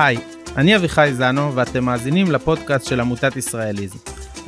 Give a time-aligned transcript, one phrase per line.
[0.00, 0.18] היי,
[0.56, 3.98] אני אביחי זנו ואתם מאזינים לפודקאסט של עמותת ישראליזם.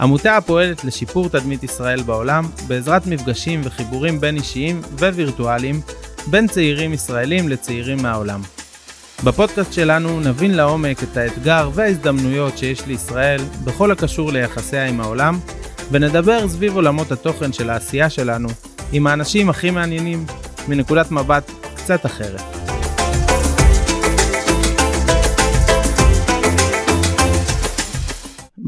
[0.01, 5.81] עמותה הפועלת לשיפור תדמית ישראל בעולם בעזרת מפגשים וחיבורים בין אישיים ווירטואליים
[6.27, 8.41] בין צעירים ישראלים לצעירים מהעולם.
[9.25, 15.39] בפודקאסט שלנו נבין לעומק את האתגר וההזדמנויות שיש לישראל בכל הקשור ליחסיה עם העולם,
[15.91, 18.49] ונדבר סביב עולמות התוכן של העשייה שלנו
[18.93, 20.27] עם האנשים הכי מעניינים
[20.69, 22.62] מנקודת מבט קצת אחרת.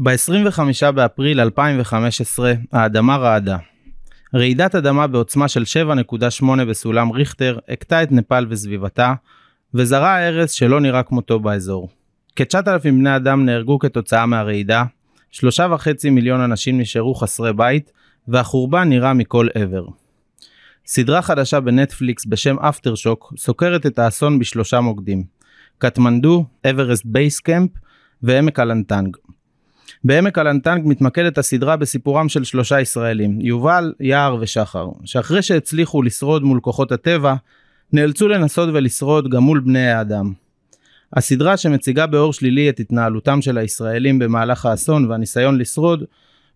[0.05, 3.57] ב-25 באפריל 2015 האדמה רעדה.
[4.35, 5.63] רעידת אדמה בעוצמה של
[6.41, 9.13] 7.8 בסולם ריכטר הכתה את נפאל וסביבתה,
[9.73, 11.89] וזרע הרס שלא נראה כמותו באזור.
[12.35, 14.83] כ-9,000 בני אדם נהרגו כתוצאה מהרעידה,
[15.31, 17.91] שלושה וחצי מיליון אנשים נשארו חסרי בית,
[18.27, 19.85] והחורבן נראה מכל עבר.
[20.85, 25.23] סדרה חדשה בנטפליקס בשם Aftershock סוקרת את האסון בשלושה מוקדים
[25.77, 27.69] קטמנדו, אברסט base camp
[28.23, 29.17] ועמק הלנגטנג.
[30.03, 36.59] בעמק הלנגטנג מתמקדת הסדרה בסיפורם של שלושה ישראלים, יובל, יער ושחר, שאחרי שהצליחו לשרוד מול
[36.59, 37.35] כוחות הטבע,
[37.93, 40.33] נאלצו לנסות ולשרוד גם מול בני האדם.
[41.13, 46.03] הסדרה שמציגה באור שלילי את התנהלותם של הישראלים במהלך האסון והניסיון לשרוד,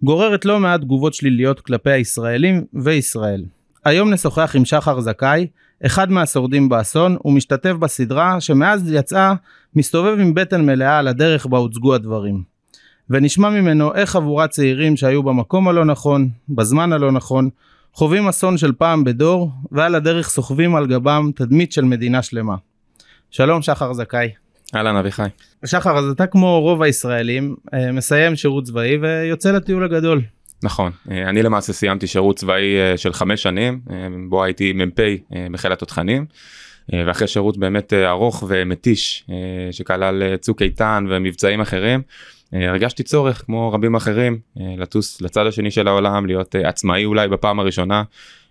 [0.03, 3.43] גוררת לא מעט תגובות שליליות כלפי הישראלים וישראל.
[3.86, 5.47] היום נשוחח עם שחר זכאי,
[5.86, 9.33] אחד מהשורדים באסון, ומשתתף בסדרה שמאז יצאה
[9.75, 12.48] מסתובב עם בטן מלאה על הדרך בה הוצגו הדברים.
[13.09, 17.49] ונשמע ממנו איך חבורת צעירים שהיו במקום הלא נכון, בזמן הלא נכון,
[17.93, 22.55] חווים אסון של פעם בדור, ועל הדרך סוחבים על גבם תדמית של מדינה שלמה.
[23.31, 24.30] שלום שחר זכאי.
[24.75, 25.27] אהלן אביחי.
[25.65, 30.21] שחר אז אתה כמו רוב הישראלים אה, מסיים שירות צבאי ויוצא לטיול הגדול.
[30.63, 33.80] נכון אה, אני למעשה סיימתי שירות צבאי אה, של חמש שנים
[34.30, 34.99] בו הייתי מ"פ
[35.52, 36.25] בחיל התותחנים.
[37.07, 39.25] ואחרי שירות באמת ארוך ומתיש
[39.71, 42.02] שכלל צוק איתן ומבצעים אחרים
[42.54, 48.04] הרגשתי צורך כמו רבים אחרים לטוס לצד השני של העולם להיות עצמאי אולי בפעם הראשונה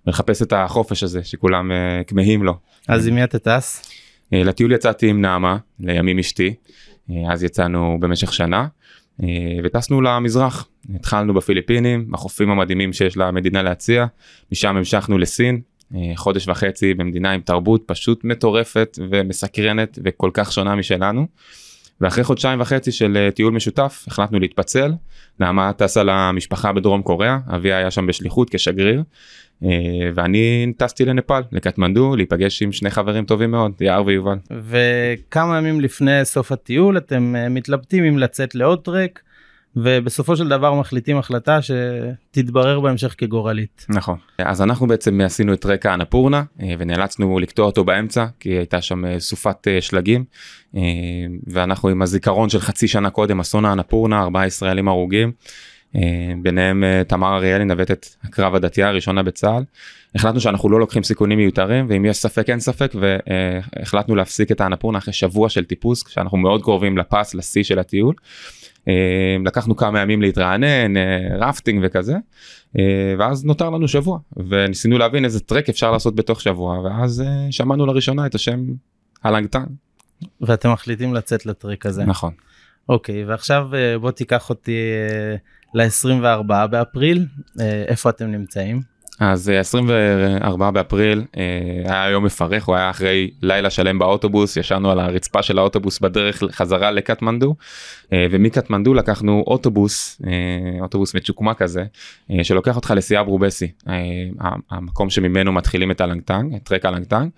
[0.06, 1.70] ולחפש את החופש הזה שכולם
[2.06, 2.54] כמהים לו.
[2.88, 3.92] אז עם מי אתה טס?
[4.32, 6.54] לטיול יצאתי עם נעמה לימים אשתי
[7.30, 8.66] אז יצאנו במשך שנה
[9.64, 14.06] וטסנו למזרח התחלנו בפיליפינים החופים המדהימים שיש למדינה להציע
[14.52, 15.60] משם המשכנו לסין
[16.16, 21.26] חודש וחצי במדינה עם תרבות פשוט מטורפת ומסקרנת וכל כך שונה משלנו.
[22.00, 24.92] ואחרי חודשיים וחצי של טיול משותף החלטנו להתפצל.
[25.40, 29.02] נעמה טסה למשפחה בדרום קוריאה, אביה היה שם בשליחות כשגריר,
[30.14, 34.36] ואני טסתי לנפאל, לקטמנדו, להיפגש עם שני חברים טובים מאוד, יער ויובל.
[34.50, 39.20] וכמה ימים לפני סוף הטיול אתם מתלבטים אם לצאת לעוד טרק,
[39.82, 43.86] ובסופו של דבר מחליטים החלטה שתתברר בהמשך כגורלית.
[43.88, 44.18] נכון.
[44.38, 46.42] אז אנחנו בעצם עשינו את רקע אנפורנה
[46.78, 50.24] ונאלצנו לקטוע אותו באמצע כי הייתה שם סופת שלגים
[51.46, 55.32] ואנחנו עם הזיכרון של חצי שנה קודם אסון האנפורנה ארבעה ישראלים הרוגים.
[56.42, 59.62] ביניהם תמר אריאלי נווטת הקרב הדתייה הראשונה בצה"ל.
[60.14, 64.98] החלטנו שאנחנו לא לוקחים סיכונים מיותרים ואם יש ספק אין ספק והחלטנו להפסיק את האנפורנה
[64.98, 68.14] אחרי שבוע של טיפוס כשאנחנו מאוד קרובים לפס לשיא של הטיול.
[69.44, 70.94] לקחנו כמה ימים להתרענן
[71.40, 72.16] רפטינג וכזה
[73.18, 74.18] ואז נותר לנו שבוע
[74.48, 78.60] וניסינו להבין איזה טרק אפשר לעשות בתוך שבוע ואז שמענו לראשונה את השם
[79.24, 79.64] הלנגטן.
[80.40, 82.32] ואתם מחליטים לצאת לטרק הזה נכון.
[82.88, 83.68] אוקיי ואכשיו
[84.00, 84.78] בוא תיקח אותי
[85.74, 87.26] ל-24 באפריל
[87.88, 88.97] איפה אתם נמצאים.
[89.20, 91.24] אז 24 באפריל
[91.84, 96.42] היה יום מפרך הוא היה אחרי לילה שלם באוטובוס ישנו על הרצפה של האוטובוס בדרך
[96.50, 97.54] חזרה לקטמנדו
[98.12, 100.22] ומקטמנדו לקחנו אוטובוס
[100.80, 101.84] אוטובוס מצ'וקמה כזה
[102.42, 103.72] שלוקח אותך לסיאברובסי
[104.70, 107.30] המקום שממנו מתחילים את הלנגטנג את טרק הלנגטנג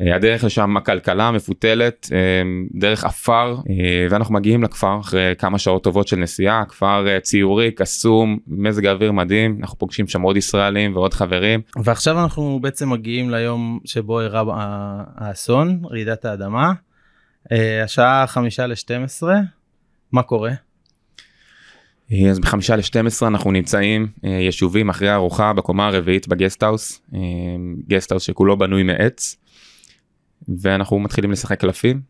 [0.00, 2.10] הדרך לשם כל כולה מפותלת
[2.74, 3.56] דרך עפר
[4.10, 9.56] ואנחנו מגיעים לכפר אחרי כמה שעות טובות של נסיעה כפר ציורי קסום מזג האוויר מדהים
[9.60, 11.27] אנחנו פוגשים שם עוד ישראלים ועוד חברים.
[11.84, 14.42] ועכשיו אנחנו בעצם מגיעים ליום שבו אירע
[15.16, 16.72] האסון רעידת האדמה.
[17.84, 19.36] השעה חמישה לשתים עשרה.
[20.12, 20.52] מה קורה?
[22.30, 27.02] אז בחמישה לשתים עשרה אנחנו נמצאים יישובים אחרי ארוחה בקומה הרביעית בגסטהאוס
[27.88, 29.36] גסטהאוס שכולו בנוי מעץ.
[30.60, 32.00] ואנחנו מתחילים לשחק קלפים.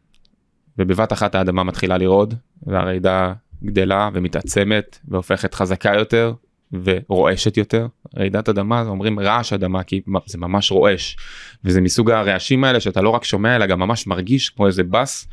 [0.78, 3.32] ובבת אחת האדמה מתחילה לרעוד והרעידה
[3.64, 6.32] גדלה ומתעצמת והופכת חזקה יותר
[6.72, 7.86] ורועשת יותר
[8.16, 11.16] רעידת אדמה אומרים רעש אדמה כי זה ממש רועש
[11.64, 15.28] וזה מסוג הרעשים האלה שאתה לא רק שומע אלא גם ממש מרגיש כמו איזה בס.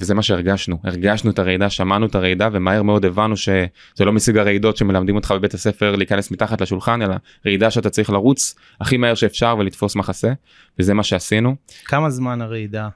[0.00, 3.66] וזה מה שהרגשנו הרגשנו את הרעידה שמענו את הרעידה ומהר מאוד הבנו שזה
[4.04, 7.14] לא מסוג הרעידות שמלמדים אותך בבית הספר להיכנס מתחת לשולחן אלא
[7.46, 10.32] רעידה שאתה צריך לרוץ הכי מהר שאפשר ולתפוס מחסה
[10.78, 11.54] וזה מה שעשינו.
[11.84, 12.88] כמה זמן הרעידה?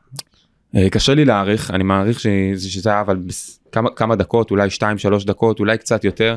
[0.77, 4.69] אה, קשה לי להעריך, אני מעריך שזה, שזה היה אבל בס- כמה, כמה דקות, אולי
[4.69, 6.37] 2-3 דקות, אולי קצת יותר.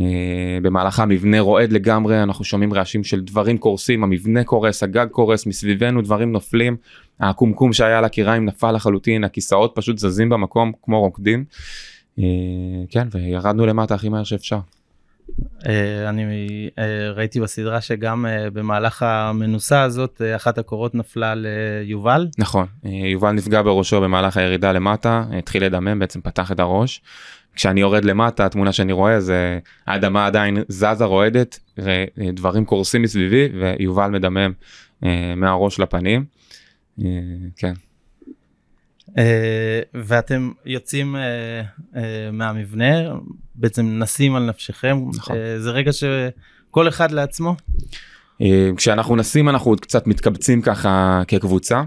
[0.00, 5.46] אה, במהלך המבנה רועד לגמרי, אנחנו שומעים רעשים של דברים קורסים, המבנה קורס, הגג קורס,
[5.46, 6.76] מסביבנו דברים נופלים,
[7.20, 11.44] הקומקום שהיה על הקיריים נפל לחלוטין, הכיסאות פשוט זזים במקום כמו רוקדים.
[12.18, 12.24] אה,
[12.90, 14.58] כן, וירדנו למטה הכי מהר שאפשר.
[15.66, 16.24] אה, אני
[16.78, 22.28] אה, ראיתי בסדרה שגם אה, במהלך המנוסה הזאת אחת הקורות נפלה ליובל.
[22.38, 27.02] נכון, יובל נפגע בראשו במהלך הירידה למטה, התחיל לדמם, בעצם פתח את הראש.
[27.54, 31.58] כשאני יורד למטה, התמונה שאני רואה זה האדמה עדיין זזה רועדת,
[32.32, 34.52] דברים קורסים מסביבי ויובל מדמם
[35.36, 36.24] מהראש לפנים.
[37.56, 37.72] כן,
[39.94, 41.22] ואתם יוצאים אה,
[41.96, 42.94] אה, מהמבנה,
[43.54, 44.98] בעצם נסים על נפשכם.
[45.14, 45.36] נכון.
[45.36, 47.56] אה, זה רגע שכל אחד לעצמו.
[48.42, 51.82] אה, כשאנחנו נסים אנחנו עוד קצת מתקבצים ככה כקבוצה.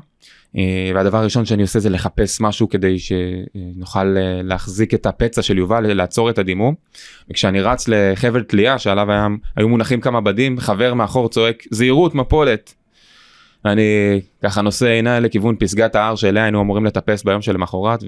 [0.57, 5.57] אה, והדבר הראשון שאני עושה זה לחפש משהו כדי שנוכל אה, להחזיק את הפצע של
[5.57, 6.75] יובל, לעצור את הדימום.
[7.29, 12.73] וכשאני רץ לחבל תלייה שעליו היה, היו מונחים כמה בדים, חבר מאחור צועק זהירות מפולת.
[13.65, 18.03] אני ככה נושא עיניי לכיוון פסגת ההר שאליה היינו אמורים לטפס ביום שלמחרת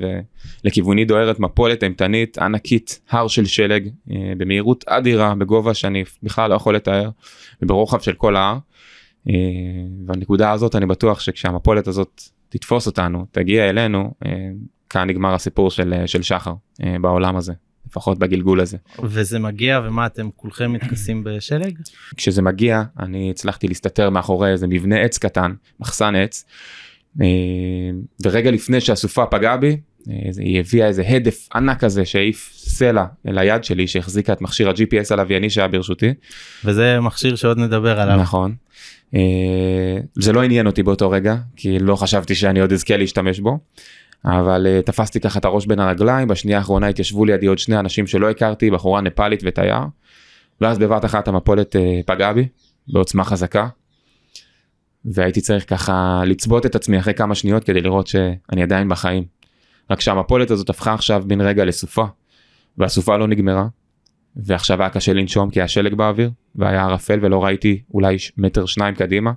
[0.64, 6.56] ולכיווני דוהרת מפולת אימתנית ענקית הר של שלג אה, במהירות אדירה בגובה שאני בכלל לא
[6.56, 7.10] יכול לתאר
[7.62, 8.58] וברוחב של כל ההר.
[9.30, 9.34] אה,
[10.08, 14.32] והנקודה הזאת אני בטוח שכשהמפולת הזאת תתפוס אותנו תגיע אלינו אה,
[14.90, 16.54] כאן נגמר הסיפור של, של שחר
[17.02, 17.54] בעולם הזה
[17.90, 18.78] לפחות בגלגול הזה.
[19.04, 21.78] וזה מגיע ומה אתם כולכם מתכסים בשלג?
[22.18, 26.46] כשזה מגיע אני הצלחתי להסתתר מאחורי איזה מבנה עץ קטן מחסן עץ
[27.22, 27.28] אה,
[28.24, 29.78] ורגע לפני שהסופה פגעה בי
[30.10, 34.70] אה, היא הביאה איזה הדף ענק כזה שהעיף סלע אל היד שלי שהחזיקה את מכשיר
[34.70, 36.14] ה-GPS הלווייני שהיה ברשותי
[36.66, 38.16] וזה מכשיר שעוד נדבר עליו.
[38.16, 38.56] נכון.
[39.16, 43.60] אה, זה לא עניין אותי באותו רגע כי לא חשבתי שאני עוד אזכה להשתמש בו.
[44.26, 48.08] אבל אה, תפסתי ככה את הראש בין הרגליים בשנייה האחרונה התיישבו לידי עוד שני אנשים
[48.08, 49.80] שלא הכרתי בחורה נפאלית ותייר.
[50.62, 52.48] ואז בבת אחת המפולת אה, פגעה בי
[52.88, 53.68] בעוצמה חזקה.
[55.06, 59.24] והייתי צריך ככה לצבות את עצמי אחרי כמה שניות כדי לראות שאני עדיין בחיים.
[59.90, 62.06] רק שהמפולת הזאת הפכה עכשיו בן רגע לסופה.
[62.78, 63.68] והסופה לא נגמרה.
[64.36, 68.96] ועכשיו היה קשה לנשום כי היה שלג באוויר והיה ערפל ולא ראיתי אולי מטר שניים
[68.96, 69.32] קדימה.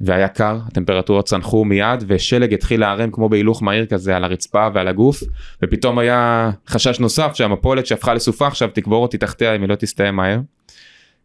[0.00, 4.88] והיה קר, הטמפרטורות צנחו מיד ושלג התחיל להיערם כמו בהילוך מהיר כזה על הרצפה ועל
[4.88, 5.22] הגוף
[5.62, 10.16] ופתאום היה חשש נוסף שהמפולת שהפכה לסופה עכשיו תקבור אותי תחתיה אם היא לא תסתיים
[10.16, 10.40] מהר.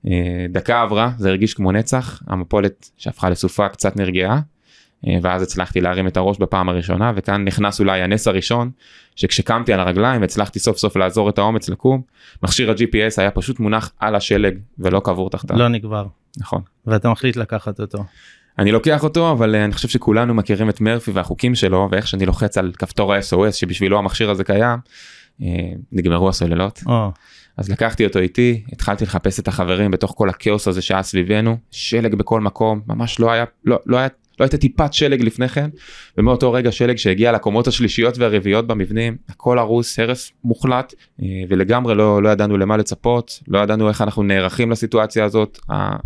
[0.07, 4.39] אה, דקה עברה זה הרגיש כמו נצח המפולת שהפכה לסופה קצת נרגעה
[5.07, 8.71] אה, ואז הצלחתי להרים את הראש בפעם הראשונה וכאן נכנס אולי הנס הראשון
[9.15, 12.01] שכשקמתי על הרגליים הצלחתי סוף סוף לעזור את האומץ לקום
[12.43, 16.05] מכשיר ה-GPS היה פשוט מונח על השלג ולא קבור תחתיו לא נגבר.
[16.37, 16.61] נכון.
[16.85, 18.03] ואתה מחליט לקחת אותו.
[18.59, 22.25] אני לוקח אותו אבל אה, אני חושב שכולנו מכירים את מרפי והחוקים שלו ואיך שאני
[22.25, 24.79] לוחץ על כפתור ה-SOS שבשבילו המכשיר הזה קיים
[25.41, 25.47] אה,
[25.91, 26.83] נגמרו הסוללות.
[26.85, 27.11] או,
[27.57, 32.15] אז לקחתי אותו איתי התחלתי לחפש את החברים בתוך כל הכאוס הזה שהיה סביבנו שלג
[32.15, 34.07] בכל מקום ממש לא היה לא, לא היה
[34.39, 35.69] לא הייתה טיפת שלג לפני כן
[36.17, 42.23] ומאותו רגע שלג שהגיע לקומות השלישיות והרביעיות במבנים הכל הרוס הרס מוחלט אה, ולגמרי לא
[42.23, 45.59] לא ידענו למה לצפות לא ידענו איך אנחנו נערכים לסיטואציה הזאת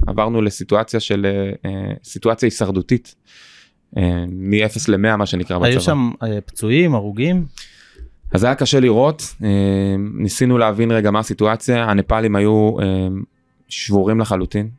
[0.07, 3.15] עברנו לסיטואציה של אה, אה, סיטואציה הישרדותית
[3.97, 5.67] אה, מ-0 ל-100 מה שנקרא בצבא.
[5.67, 6.11] היו שם
[6.45, 7.45] פצועים, הרוגים?
[8.31, 9.35] אז היה קשה לראות,
[10.13, 12.75] ניסינו להבין רגע מה הסיטואציה, הנפאלים היו
[13.71, 14.69] שבורים לחלוטין,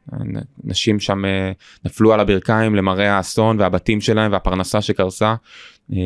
[0.64, 1.52] נשים שם אה,
[1.84, 5.34] נפלו על הברכיים למראה האסון והבתים שלהם והפרנסה שקרסה,
[5.92, 5.99] אה,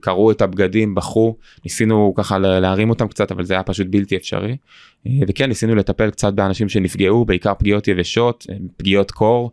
[0.00, 4.56] קרעו את הבגדים, בכו, ניסינו ככה להרים אותם קצת אבל זה היה פשוט בלתי אפשרי.
[5.06, 9.50] אה, וכן ניסינו לטפל קצת באנשים שנפגעו, בעיקר פגיעות יבשות, פגיעות קור,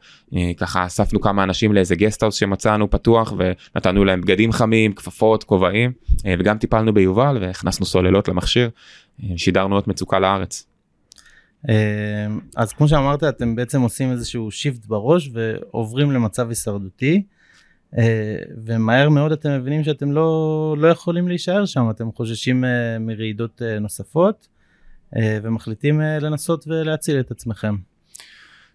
[0.58, 5.92] ככה אספנו כמה אנשים לאיזה גסטהאוס שמצאנו פתוח ונתנו להם בגדים חמים, כפפות, כובעים.
[6.40, 8.70] וגם טיפלנו ביובל והכנסנו סוללות למכשיר,
[9.38, 10.73] שידרנו אות מצוקה לארץ.
[11.70, 17.24] אה, אז כמו שאמרת אתם בעצם עושים איזשהו shift בראש ועוברים למצב הישרדותי
[17.98, 23.62] אה, ומהר מאוד אתם מבינים שאתם לא, לא יכולים להישאר שם אתם חוששים אה, מרעידות
[23.82, 24.48] נוספות
[25.44, 27.76] ומחליטים לנסות ולהציל את עצמכם.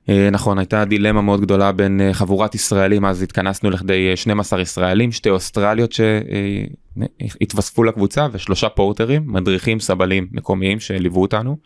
[0.09, 4.61] אה, נכון, הייתה דילמה מאוד גדולה בין אה, חבורת ישראלים, אז התכנסנו לכדי אה, 12
[4.61, 11.57] ישראלים, שתי אוסטרליות שהתווספו לקבוצה ושלושה פורטרים, מדריכים סבלים מקומיים שליוו אותנו.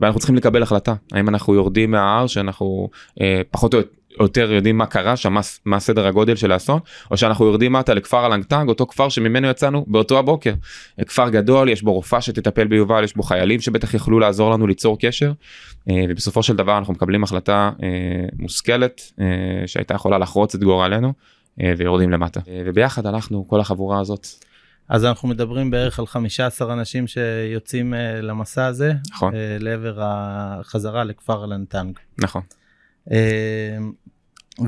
[0.00, 2.88] ואנחנו צריכים לקבל החלטה, האם אנחנו יורדים מההר שאנחנו
[3.20, 3.78] אה, פחות או
[4.20, 6.80] יותר יודעים מה קרה שם, מה, מה סדר הגודל של האסון,
[7.10, 10.54] או שאנחנו יורדים מטה לכפר אלנגטנג, אותו כפר שממנו יצאנו באותו הבוקר.
[11.06, 14.98] כפר גדול, יש בו רופאה שתטפל ביובל, יש בו חיילים שבטח יכלו לעזור לנו ליצור
[14.98, 15.32] קשר,
[15.90, 17.88] אה, ובסופו של דבר אנחנו מקבלים החלטה אה,
[18.38, 19.26] מושכלת אה,
[19.66, 21.12] שהייתה יכולה לחרוץ את גורלנו,
[21.78, 22.40] ויורדים למטה.
[22.66, 24.26] וביחד הלכנו כל החבורה הזאת.
[24.88, 29.32] אז אנחנו מדברים בערך על 15 אנשים שיוצאים למסע הזה, נכון.
[29.60, 31.98] לעבר החזרה לכפר אלנטנג.
[32.18, 32.42] נכון.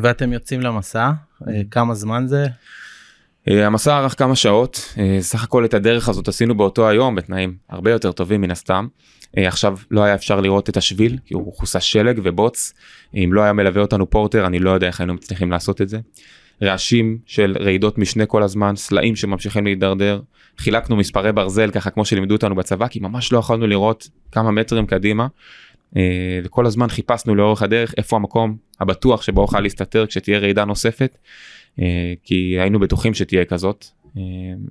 [0.03, 1.11] ואתם יוצאים למסע,
[1.49, 2.47] אה, כמה זמן זה?
[3.49, 7.57] אה, המסע ארך כמה שעות, אה, סך הכל את הדרך הזאת עשינו באותו היום בתנאים
[7.69, 8.87] הרבה יותר טובים מן הסתם.
[9.37, 12.75] עכשיו לא היה אפשר לראות את השביל כי הוא כוסה שלג ובוץ.
[13.15, 15.99] אם לא היה מלווה אותנו פורטר אני לא יודע איך היינו מצליחים לעשות את זה.
[16.63, 20.21] רעשים של רעידות משנה כל הזמן, סלעים שממשיכים להידרדר.
[20.59, 24.87] חילקנו מספרי ברזל ככה כמו שלימדו אותנו בצבא כי ממש לא יכולנו לראות כמה מטרים
[24.87, 25.27] קדימה.
[25.97, 31.19] אה, וכל הזמן חיפשנו לאורך הדרך איפה המקום הבטוח שבו אוכל להסתתר כשתהיה רעידה נוספת.
[31.81, 33.85] אה, כי היינו בטוחים שתהיה כזאת
[34.17, 34.23] אה,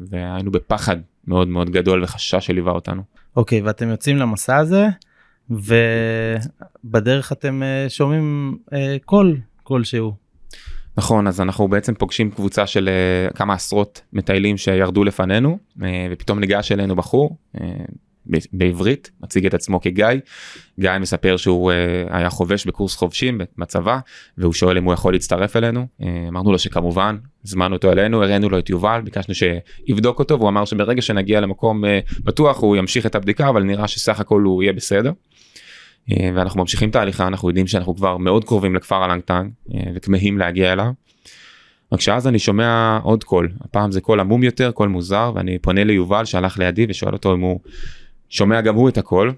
[0.09, 0.97] והיינו בפחד
[1.27, 3.01] מאוד מאוד גדול וחשש שליווה אותנו.
[3.35, 4.87] אוקיי, ואתם יוצאים למסע הזה,
[5.49, 10.27] ובדרך אתם אה, שומעים אה, קול כלשהו.
[10.97, 16.39] נכון אז אנחנו בעצם פוגשים קבוצה של אה, כמה עשרות מטיילים שירדו לפנינו אה, ופתאום
[16.39, 17.67] ניגש אלינו בחור אה,
[18.53, 20.05] בעברית מציג את עצמו כגיא.
[20.79, 21.75] גיא מספר שהוא אה,
[22.09, 23.99] היה חובש בקורס חובשים בצבא
[24.37, 28.49] והוא שואל אם הוא יכול להצטרף אלינו אה, אמרנו לו שכמובן הזמנו אותו אלינו הראינו
[28.49, 33.05] לו את יובל ביקשנו שיבדוק אותו והוא אמר שברגע שנגיע למקום אה, בטוח הוא ימשיך
[33.05, 35.11] את הבדיקה אבל נראה שסך הכל הוא יהיה בסדר.
[36.35, 39.49] ואנחנו ממשיכים את ההליכה אנחנו יודעים שאנחנו כבר מאוד קרובים לכפר לנגטנג
[39.95, 40.91] וכמהים להגיע אליו.
[41.91, 45.83] רק שאז אני שומע עוד קול הפעם זה קול עמום יותר קול מוזר ואני פונה
[45.83, 47.59] ליובל שהלך לידי ושואל אותו אם הוא
[48.29, 49.33] שומע גם הוא את הקול.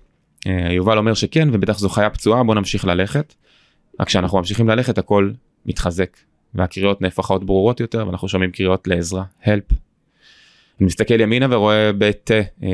[0.48, 3.34] אה, יובל אומר שכן ובטח זו חיה פצועה בוא נמשיך ללכת.
[4.00, 5.34] רק כשאנחנו ממשיכים ללכת הקול
[5.66, 6.18] מתחזק
[6.54, 9.74] והקריאות נהפכות ברורות יותר ואנחנו שומעים קריאות לעזרה help.
[10.80, 12.68] אני מסתכל ימינה ורואה בית אה,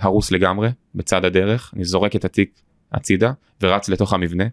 [0.00, 2.60] הרוס לגמרי בצד הדרך אני זורק את התיק
[2.92, 4.44] הצידה ורץ לתוך המבנה.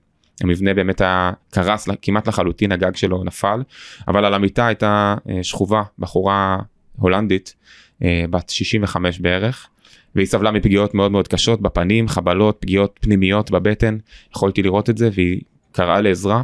[0.42, 1.02] המבנה באמת
[1.50, 3.64] קרס כמעט לחלוטין הגג שלו נפל
[4.08, 6.58] אבל על המיטה הייתה אה, שכובה בחורה
[6.96, 7.56] הולנדית
[8.04, 9.68] אה, בת 65 בערך
[10.16, 13.98] והיא סבלה מפגיעות מאוד מאוד קשות בפנים חבלות פגיעות פנימיות בבטן
[14.32, 16.44] יכולתי לראות את זה והיא קראה לעזרה.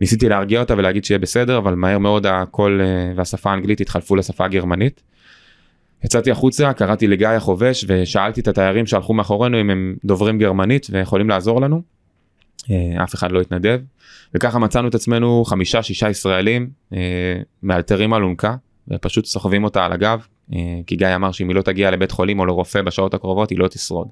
[0.00, 4.44] ניסיתי להרגיע אותה ולהגיד שיהיה בסדר אבל מהר מאוד הקול אה, והשפה האנגלית התחלפו לשפה
[4.44, 5.02] הגרמנית.
[6.04, 11.28] יצאתי החוצה קראתי לגיא החובש ושאלתי את התיירים שהלכו מאחורינו אם הם דוברים גרמנית ויכולים
[11.28, 11.82] לעזור לנו.
[12.70, 13.80] אה, אף אחד לא התנדב
[14.34, 16.98] וככה מצאנו את עצמנו חמישה שישה ישראלים אה,
[17.62, 18.56] מאלתרים אלונקה
[18.88, 20.26] ופשוט סוחבים אותה על הגב
[20.86, 23.68] כי גיא אמר שאם היא לא תגיע לבית חולים או לרופא בשעות הקרובות היא לא
[23.68, 24.08] תשרוד.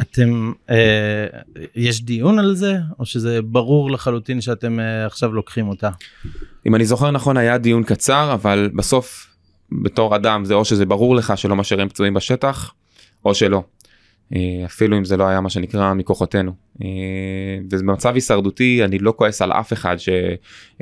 [0.00, 1.26] אתם, אה,
[1.74, 5.90] יש דיון על זה, או שזה ברור לחלוטין שאתם אה, עכשיו לוקחים אותה?
[6.66, 9.26] אם אני זוכר נכון היה דיון קצר אבל בסוף
[9.72, 12.74] בתור אדם זה או שזה ברור לך שלא משאירים פצועים בשטח
[13.24, 13.62] או שלא.
[14.34, 16.52] אה, אפילו אם זה לא היה מה שנקרא מכוחותינו.
[16.82, 16.88] אה,
[17.70, 20.08] ובמצב הישרדותי אני לא כועס על אף אחד ש,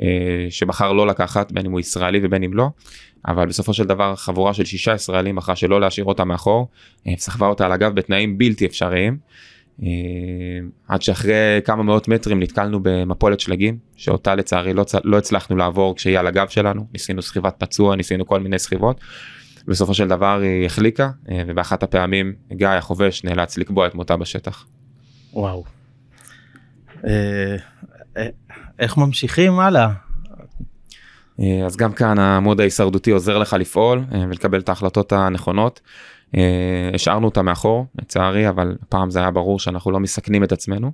[0.01, 2.69] אה, שבחר לא לקחת בין אם הוא ישראלי ובין אם לא.
[3.27, 6.67] אבל בסופו של דבר חבורה של שישה ישראלים בחרה שלא להשאיר אותה מאחור,
[7.17, 9.17] סחבה אותה על הגב בתנאים בלתי אפשריים.
[10.87, 16.19] עד שאחרי כמה מאות מטרים נתקלנו במפולת שלגים שאותה לצערי לא, לא הצלחנו לעבור כשהיא
[16.19, 18.99] על הגב שלנו ניסינו סחיבת פצוע ניסינו כל מיני סחיבות.
[19.67, 21.09] בסופו של דבר היא החליקה
[21.47, 24.65] ובאחת הפעמים גיא החובש נאלץ לקבוע את מותה בשטח.
[25.33, 25.63] וואו.
[27.07, 27.55] אה,
[28.17, 28.27] אה,
[28.79, 29.89] איך ממשיכים הלאה?
[31.39, 35.81] אה, אז גם כאן המוד ההישרדותי עוזר לך לפעול ולקבל את ההחלטות הנכונות.
[36.93, 40.91] השארנו אותה מאחור לצערי אבל הפעם זה היה ברור שאנחנו לא מסכנים את עצמנו.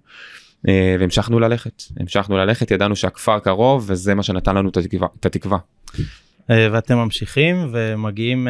[1.00, 4.70] והמשכנו ללכת המשכנו ללכת ידענו שהכפר קרוב וזה מה שנתן לנו
[5.20, 5.58] את התקווה.
[6.50, 8.48] ואתם ממשיכים ומגיעים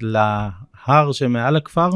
[0.00, 1.90] להר שמעל הכפר?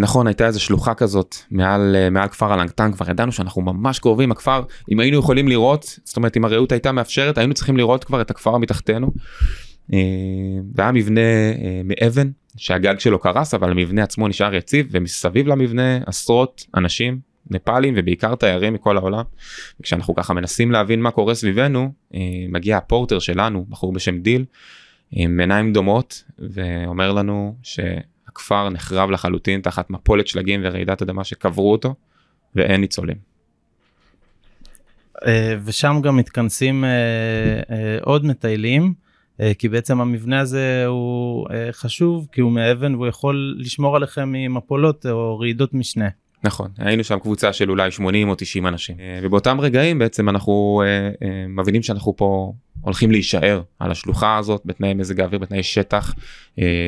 [0.00, 4.62] נכון הייתה איזה שלוחה כזאת מעל מעל כפר אלנגטן כבר ידענו שאנחנו ממש קרובים הכפר
[4.92, 8.30] אם היינו יכולים לראות זאת אומרת אם הרעות הייתה מאפשרת היינו צריכים לראות כבר את
[8.30, 9.10] הכפר מתחתנו.
[10.74, 11.20] והיה מבנה
[11.84, 17.20] מאבן שהגג שלו קרס אבל המבנה עצמו נשאר יציב ומסביב למבנה עשרות אנשים
[17.50, 19.24] נפאלים ובעיקר תיירים מכל העולם.
[19.82, 21.92] כשאנחנו ככה מנסים להבין מה קורה סביבנו
[22.48, 24.44] מגיע הפורטר שלנו בחור בשם דיל
[25.12, 27.80] עם עיניים דומעות ואומר לנו ש...
[28.38, 31.94] הכפר נחרב לחלוטין תחת מפולת שלגים ורעידת אדמה שקברו אותו
[32.54, 33.16] ואין ניצולים.
[35.26, 38.94] אה, ושם גם מתכנסים אה, אה, עוד מטיילים
[39.58, 45.38] כי בעצם המבנה הזה הוא חשוב כי הוא מאבן והוא יכול לשמור עליכם ממפולות או
[45.38, 46.08] רעידות משנה.
[46.44, 50.82] נכון היינו שם קבוצה של אולי 80 או 90 אנשים ובאותם רגעים בעצם אנחנו
[51.48, 56.14] מבינים שאנחנו פה הולכים להישאר על השלוחה הזאת בתנאי מזג האוויר בתנאי שטח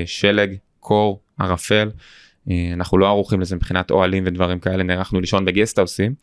[0.07, 1.91] שלג קור ערפל
[2.51, 6.15] אה, אנחנו לא ערוכים לזה מבחינת אוהלים ודברים כאלה נערכנו לישון בגסטהאוסים.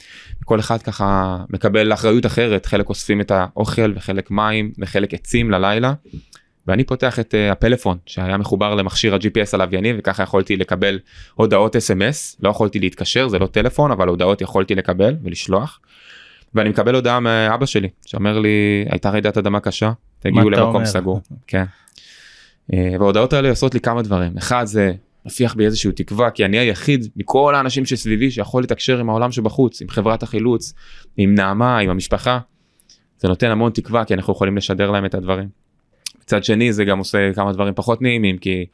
[0.45, 5.93] כל אחד ככה מקבל אחריות אחרת חלק אוספים את האוכל וחלק מים וחלק עצים ללילה.
[6.67, 10.99] ואני פותח את uh, הפלאפון שהיה מחובר למכשיר ה-GPS הלווייני וככה יכולתי לקבל
[11.35, 15.79] הודעות sms לא יכולתי להתקשר זה לא טלפון אבל הודעות יכולתי לקבל ולשלוח.
[16.53, 20.85] ואני מקבל הודעה מאבא שלי שאומר לי הייתה רעידת אדמה קשה תגיעו למקום אומר?
[20.85, 21.21] סגור.
[21.47, 21.63] כן.
[22.73, 24.93] אה, וההודעות האלה עושות לי כמה דברים אחד זה
[25.27, 29.81] מפיח בי איזושהי תקווה כי אני היחיד מכל האנשים שסביבי שיכול לתקשר עם העולם שבחוץ
[29.81, 30.73] עם חברת החילוץ
[31.17, 32.39] עם נעמה עם המשפחה.
[33.17, 35.49] זה נותן המון תקווה כי אנחנו יכולים לשדר להם את הדברים.
[36.23, 38.65] מצד שני זה גם עושה כמה דברים פחות נעימים כי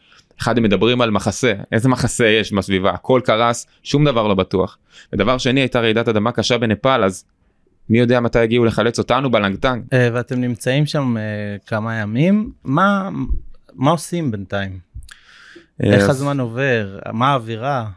[0.42, 4.78] אחד הם מדברים על מחסה איזה מחסה יש בסביבה הכל קרס שום דבר לא בטוח.
[5.14, 7.26] ודבר שני הייתה רעידת אדמה קשה בנפאל אז
[7.90, 9.84] מי יודע מתי יגיעו לחלץ אותנו בלנגטנג.
[9.94, 13.10] אה, ואתם נמצאים שם אה, כמה ימים מה
[13.74, 14.93] מה עושים בינתיים.
[15.80, 17.90] איך הזמן עובר מה האווירה.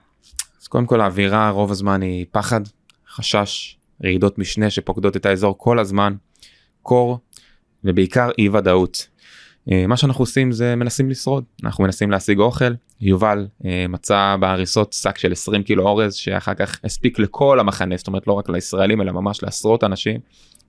[0.63, 2.61] אז קודם כל האווירה רוב הזמן היא פחד
[3.09, 6.15] חשש רעידות משנה שפוקדות את האזור כל הזמן
[6.83, 7.19] קור
[7.85, 9.07] ובעיקר אי ודאות.
[9.71, 14.93] אה, מה שאנחנו עושים זה מנסים לשרוד אנחנו מנסים להשיג אוכל יובל אה, מצא בהריסות
[14.93, 19.01] שק של 20 קילו אורז שאחר כך הספיק לכל המחנה זאת אומרת לא רק לישראלים
[19.01, 20.21] אלא ממש לעשרות אנשים.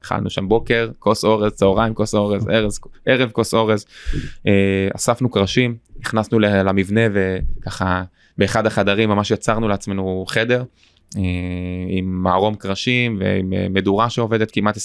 [0.04, 3.86] אכלנו שם בוקר כוס אורז צהריים כוס אורז ארז, ערב כוס אורז.
[4.48, 8.04] אה, אספנו קרשים נכנסנו למבנה וככה
[8.38, 10.64] באחד החדרים ממש יצרנו לעצמנו חדר
[11.88, 14.80] עם מערום קרשים ועם מדורה שעובדת כמעט 24/7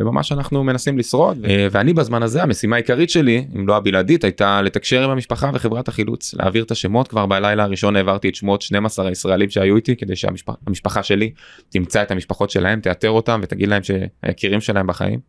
[0.00, 4.62] וממש אנחנו מנסים לשרוד אה, ואני בזמן הזה המשימה העיקרית שלי אם לא הבלעדית הייתה
[4.62, 9.08] לתקשר עם המשפחה וחברת החילוץ להעביר את השמות כבר בלילה הראשון העברתי את שמות 12
[9.08, 11.32] הישראלים שהיו איתי כדי שהמשפחה שלי
[11.68, 15.20] תמצא את המשפחות שלהם תאתר אותם ותגיד להם שהיקירים שלהם בחיים.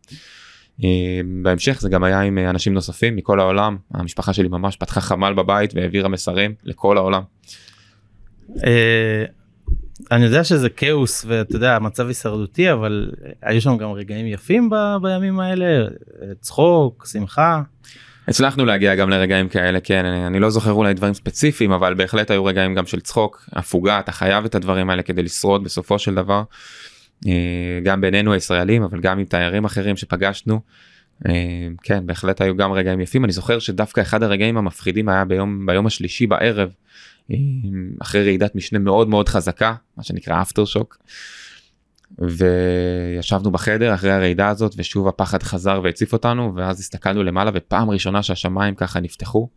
[0.84, 5.34] אה, בהמשך זה גם היה עם אנשים נוספים מכל העולם המשפחה שלי ממש פתחה חמ"ל
[5.34, 7.22] בבית והעבירה מסרים לכל העולם.
[10.12, 13.10] אני יודע שזה כאוס ואתה יודע מצב הישרדותי אבל
[13.42, 15.88] היו שם גם רגעים יפים ב, בימים האלה
[16.40, 17.62] צחוק שמחה.
[18.28, 22.30] הצלחנו להגיע גם לרגעים כאלה כן אני, אני לא זוכר אולי דברים ספציפיים אבל בהחלט
[22.30, 26.14] היו רגעים גם של צחוק הפוגה אתה חייב את הדברים האלה כדי לשרוד בסופו של
[26.14, 26.42] דבר.
[27.26, 30.60] אה, גם בינינו הישראלים אבל גם עם תיירים אחרים שפגשנו.
[31.28, 31.32] אה,
[31.82, 35.86] כן בהחלט היו גם רגעים יפים אני זוכר שדווקא אחד הרגעים המפחידים היה ביום ביום
[35.86, 36.74] השלישי בערב
[38.02, 40.98] אחרי רעידת משנה מאוד מאוד חזקה מה שנקרא אפטר שוק.
[42.18, 48.22] וישבנו בחדר אחרי הרעידה הזאת ושוב הפחד חזר והציף אותנו ואז הסתכלנו למעלה ופעם ראשונה
[48.22, 49.48] שהשמיים ככה נפתחו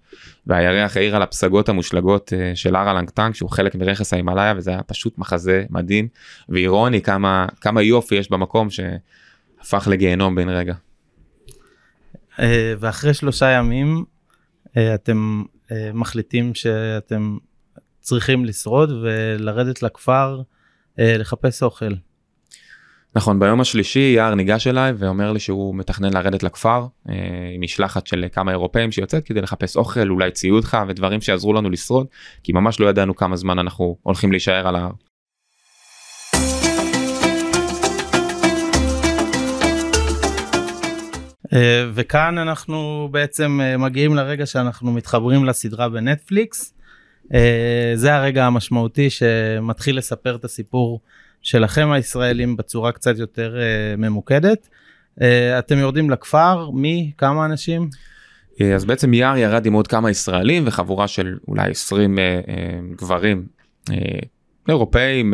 [0.47, 4.83] והירח העיר על הפסגות המושלגות אה, של הר הלנגטנג שהוא חלק מרכס ההימאליה וזה היה
[4.83, 6.07] פשוט מחזה מדהים
[6.49, 10.73] ואירוני כמה כמה יופי יש במקום שהפך לגיהנום בן רגע.
[12.39, 14.05] אה, ואחרי שלושה ימים
[14.77, 15.43] אה, אתם
[15.93, 17.37] מחליטים שאתם
[18.07, 20.41] צריכים לשרוד ולרדת לכפר
[20.99, 21.93] אה, לחפש אוכל.
[23.15, 27.15] נכון ביום השלישי יער ניגש אליי ואומר לי שהוא מתכנן לרדת לכפר אה,
[27.55, 31.69] עם משלחת של כמה אירופאים שיוצאת כדי לחפש אוכל אולי ציוד חם ודברים שיעזרו לנו
[31.69, 32.07] לשרוד
[32.43, 34.91] כי ממש לא ידענו כמה זמן אנחנו הולכים להישאר על ההר.
[41.53, 46.76] אה, וכאן אנחנו בעצם אה, מגיעים לרגע שאנחנו מתחברים לסדרה בנטפליקס
[47.95, 50.99] זה הרגע המשמעותי שמתחיל לספר את הסיפור
[51.41, 54.69] שלכם הישראלים בצורה קצת יותר אה, ממוקדת.
[55.21, 57.11] אה, אתם יורדים לכפר, מי?
[57.17, 57.89] כמה אנשים?
[58.75, 62.17] אז בעצם יער ירד עם עוד כמה ישראלים וחבורה של אולי 20
[62.95, 63.45] גברים
[64.69, 65.33] אירופאים,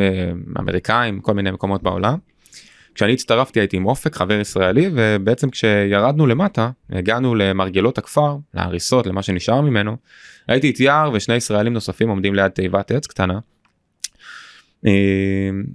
[0.59, 2.17] אמריקאים, כל מיני מקומות בעולם.
[2.95, 9.21] כשאני הצטרפתי הייתי עם אופק חבר ישראלי ובעצם כשירדנו למטה הגענו למרגלות הכפר להריסות למה
[9.21, 9.97] שנשאר ממנו
[10.47, 13.39] הייתי את יער ושני ישראלים נוספים עומדים ליד תיבת עץ קטנה.
[14.85, 14.91] אה,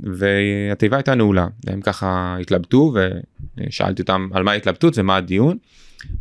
[0.02, 2.94] והתיבה הייתה נעולה והם ככה התלבטו
[3.56, 5.58] ושאלתי אותם על מה ההתלבטות ומה הדיון.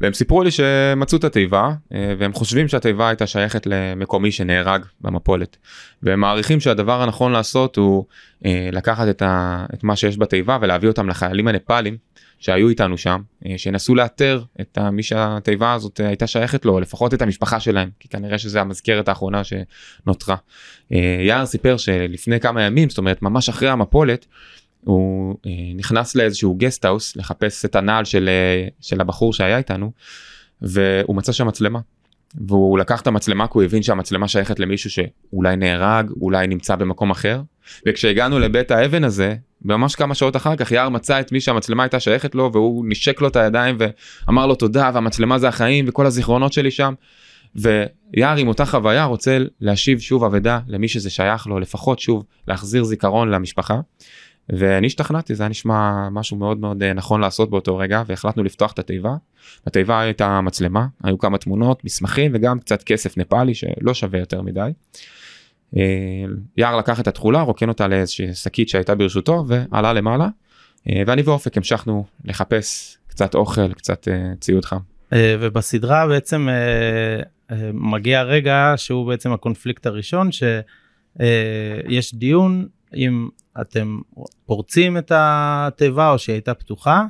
[0.02, 5.58] והם סיפרו לי שמצאו את התיבה אה, והם חושבים שהתיבה הייתה שייכת למקומי שנהרג במפולת.
[6.04, 8.06] והם מעריכים שהדבר הנכון לעשות הוא
[8.46, 11.98] אה, לקחת את, ה, את מה שיש בתיבה ולהביא אותם לחיילים הנפאלים
[12.40, 17.22] שהיו איתנו שם אה, שינסו לאתר את מי שהתיבה הזאת הייתה שייכת לו לפחות את
[17.22, 20.36] המשפחה שלהם כי כנראה שזה המזכרת האחרונה שנותרה.
[21.22, 24.26] יער סיפר שלפני כמה ימים זאת אומרת ממש אחרי המפולת
[24.88, 29.92] הוא אה, נכנס לאיזשהו guesthouse לחפש את הנעל של, אה, של הבחור שהיה איתנו
[30.62, 31.80] והוא מצא שם מצלמה.
[32.48, 37.12] והוא לקח את המצלמה כי הוא הבין שהמצלמה שייכת למישהו שאולי נהרג אולי נמצא במקום
[37.12, 37.42] אחר
[37.88, 42.00] וכשהגענו לבית האבן הזה ממש כמה שעות אחר כך יער מצא את מי שהמצלמה הייתה
[42.00, 46.54] שייכת לו והוא נשק לו את הידיים ואמר לו תודה והמצלמה זה החיים וכל הזיכרונות
[46.54, 46.94] שלי שם.
[47.56, 52.84] ויער עם אותה חוויה רוצה להשיב שוב אבדה למי שזה שייך לו, לפחות שוב להחזיר
[52.84, 53.80] זיכרון למשפחה.
[54.50, 58.72] ואני השתכנעתי, זה היה נשמע משהו מאוד מאוד אה, נכון לעשות באותו רגע, והחלטנו לפתוח
[58.72, 59.16] את התיבה.
[59.66, 64.72] בתיבה הייתה מצלמה, היו כמה תמונות, מסמכים וגם קצת כסף נפאלי שלא שווה יותר מדי.
[65.78, 65.82] אה,
[66.58, 70.28] יער לקח את התכולה, רוקן אותה לאיזושהי שקית שהייתה ברשותו ועלה למעלה,
[70.90, 74.08] אה, ואני ואופק המשכנו לחפש קצת אוכל, קצת
[74.40, 74.80] ציוד חם.
[75.40, 76.48] ובסדרה בעצם
[77.74, 83.28] מגיע רגע שהוא בעצם הקונפליקט הראשון שיש דיון אם
[83.62, 84.00] אתם
[84.46, 87.06] פורצים את התיבה או שהיא הייתה פתוחה.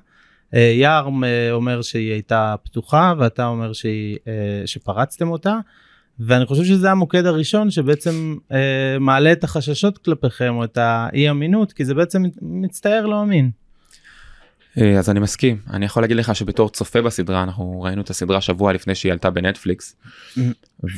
[0.54, 5.58] אה, יער אה, אומר שהיא הייתה פתוחה ואתה אומר שהיא, אה, שפרצתם אותה.
[6.20, 11.74] ואני חושב שזה המוקד הראשון שבעצם אה, מעלה את החששות כלפיכם או את האי אמינות
[11.74, 13.52] כי זה בעצם מצטער לא אמין.
[14.98, 18.74] אז אני מסכים אני יכול להגיד לך שבתור צופה בסדרה אנחנו ראינו את הסדרה שבוע
[18.74, 20.42] לפני שהיא עלתה בנטפליקס mm-hmm.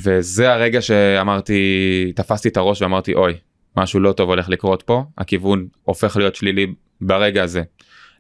[0.04, 3.34] וזה הרגע שאמרתי תפסתי את הראש ואמרתי אוי
[3.78, 7.64] משהו לא טוב הולך לקרות פה, הכיוון הופך להיות שלילי ברגע הזה.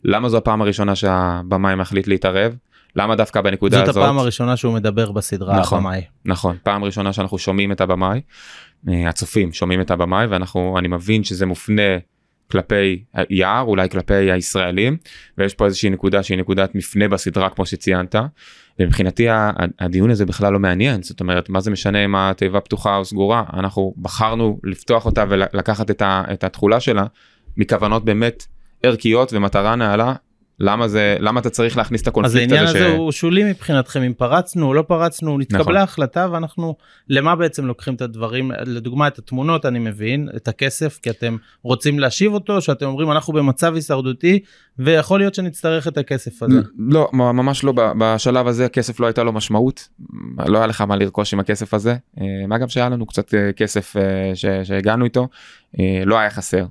[0.03, 2.55] למה זו הפעם הראשונה שהבמאי מחליט להתערב?
[2.95, 3.93] למה דווקא בנקודה זאת הזאת?
[3.93, 6.01] זאת הפעם הראשונה שהוא מדבר בסדרה נכון, הבמאי.
[6.25, 8.21] נכון, פעם ראשונה שאנחנו שומעים את הבמאי,
[8.89, 11.97] אה, הצופים שומעים את הבמאי ואנחנו, אני מבין שזה מופנה
[12.51, 14.97] כלפי יער, אולי כלפי הישראלים,
[15.37, 18.15] ויש פה איזושהי נקודה שהיא נקודת מפנה בסדרה כמו שציינת,
[18.79, 19.27] ומבחינתי
[19.79, 21.03] הדיון הזה בכלל לא מעניין.
[21.03, 23.43] זאת אומרת מה זה משנה אם התיבה פתוחה או סגורה?
[23.53, 27.05] אנחנו בחרנו לפתוח אותה ולקחת את התכולה שלה
[27.57, 28.45] מכוונות באמת
[28.83, 30.13] ערכיות ומטרה נעלה
[30.59, 32.61] למה זה למה אתה צריך להכניס את הקונפליקט הזה.
[32.61, 32.97] אז העניין הזה ש...
[32.97, 35.75] הוא שולי מבחינתכם אם פרצנו או לא פרצנו נתקבלה נכון.
[35.75, 36.75] החלטה ואנחנו
[37.09, 41.99] למה בעצם לוקחים את הדברים לדוגמה את התמונות אני מבין את הכסף כי אתם רוצים
[41.99, 44.39] להשיב אותו שאתם אומרים אנחנו במצב הישרדותי
[44.79, 46.61] ויכול להיות שנצטרך את הכסף הזה.
[46.79, 49.87] לא ממש לא בשלב הזה הכסף לא הייתה לו משמעות
[50.47, 53.53] לא היה לך מה לרכוש עם הכסף הזה אה, מה גם שהיה לנו קצת אה,
[53.53, 54.31] כסף אה,
[54.63, 55.27] שהגענו איתו
[56.05, 56.65] לא היה חסר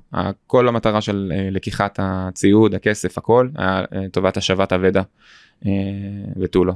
[0.47, 5.01] כל המטרה של לקיחת הציוד הכסף הכל היה טובת השבת אבדה
[6.39, 6.73] ותו לא.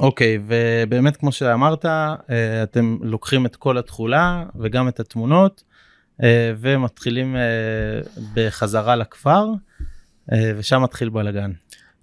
[0.00, 1.84] אוקיי ובאמת כמו שאמרת
[2.62, 5.62] אתם לוקחים את כל התכולה וגם את התמונות.
[6.22, 8.00] אה, ומתחילים אה,
[8.34, 9.46] בחזרה לכפר
[10.32, 11.52] אה, ושם מתחיל בלאגן.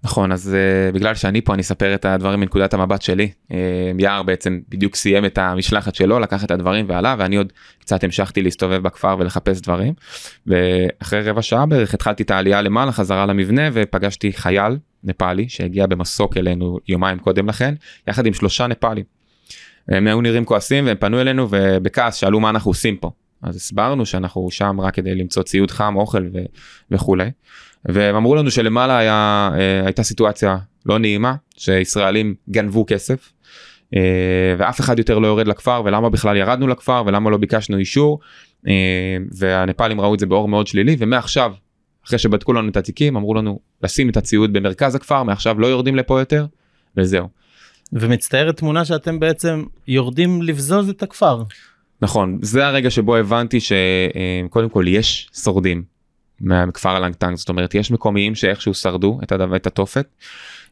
[0.03, 3.53] נכון אז uh, בגלל שאני פה אני אספר את הדברים מנקודת המבט שלי uh,
[3.99, 8.41] יער בעצם בדיוק סיים את המשלחת שלו לקח את הדברים ועלה ואני עוד קצת המשכתי
[8.41, 9.93] להסתובב בכפר ולחפש דברים
[10.47, 16.37] ואחרי רבע שעה בערך התחלתי את העלייה למעלה חזרה למבנה ופגשתי חייל נפאלי שהגיע במסוק
[16.37, 17.73] אלינו יומיים קודם לכן
[18.07, 19.03] יחד עם שלושה נפאלים.
[19.87, 23.11] הם היו נראים כועסים והם פנו אלינו ובכעס שאלו מה אנחנו עושים פה
[23.41, 26.45] אז הסברנו שאנחנו שם רק כדי למצוא ציוד חם, אוכל ו-
[26.91, 27.31] וכולי.
[27.85, 33.31] והם אמרו לנו שלמעלה היה, אה, הייתה סיטואציה לא נעימה, שישראלים גנבו כסף,
[33.95, 38.19] אה, ואף אחד יותר לא יורד לכפר, ולמה בכלל ירדנו לכפר, ולמה לא ביקשנו אישור,
[38.67, 41.53] אה, והנפאלים ראו את זה באור מאוד שלילי, ומעכשיו,
[42.07, 45.95] אחרי שבדקו לנו את התיקים, אמרו לנו לשים את הציוד במרכז הכפר, מעכשיו לא יורדים
[45.95, 46.45] לפה יותר,
[46.97, 47.27] וזהו.
[47.93, 51.43] ומצטיירת תמונה שאתם בעצם יורדים לבזוז את הכפר.
[52.01, 55.83] נכון זה הרגע שבו הבנתי שקודם כל יש שורדים
[56.41, 60.05] מכפר הלנגטנג זאת אומרת יש מקומיים שאיכשהו שרדו את, הדבר, את התופת.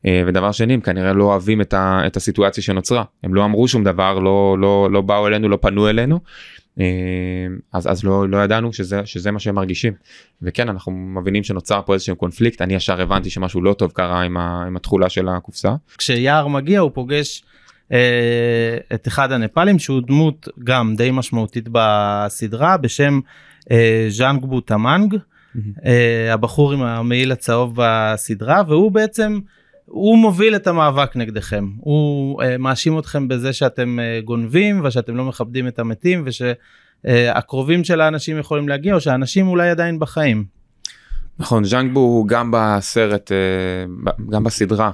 [0.05, 3.67] אה, ודבר שני הם כנראה לא אוהבים את, ה, את הסיטואציה שנוצרה הם לא אמרו
[3.67, 6.19] שום דבר לא לא לא באו אלינו לא פנו אלינו
[6.79, 6.85] אה,
[7.73, 9.93] אז אז לא לא ידענו שזה שזה מה שהם מרגישים
[10.41, 14.37] וכן אנחנו מבינים שנוצר פה איזשהו קונפליקט אני ישר הבנתי שמשהו לא טוב קרה עם,
[14.37, 15.75] ה, עם התכולה של הקופסה.
[15.97, 17.43] כשיער מגיע הוא פוגש
[17.91, 23.19] אה, את אחד הנפאלים שהוא דמות גם די משמעותית בסדרה בשם
[23.71, 25.15] אה, ז'אנג בוטמנג
[26.31, 29.39] הבחור עם המעיל הצהוב בסדרה והוא בעצם
[29.85, 35.79] הוא מוביל את המאבק נגדכם הוא מאשים אתכם בזה שאתם גונבים ושאתם לא מכבדים את
[35.79, 40.43] המתים ושהקרובים של האנשים יכולים להגיע או שהאנשים אולי עדיין בחיים.
[41.39, 43.31] נכון ז'אנג בו גם בסרט
[44.29, 44.91] גם בסדרה אה,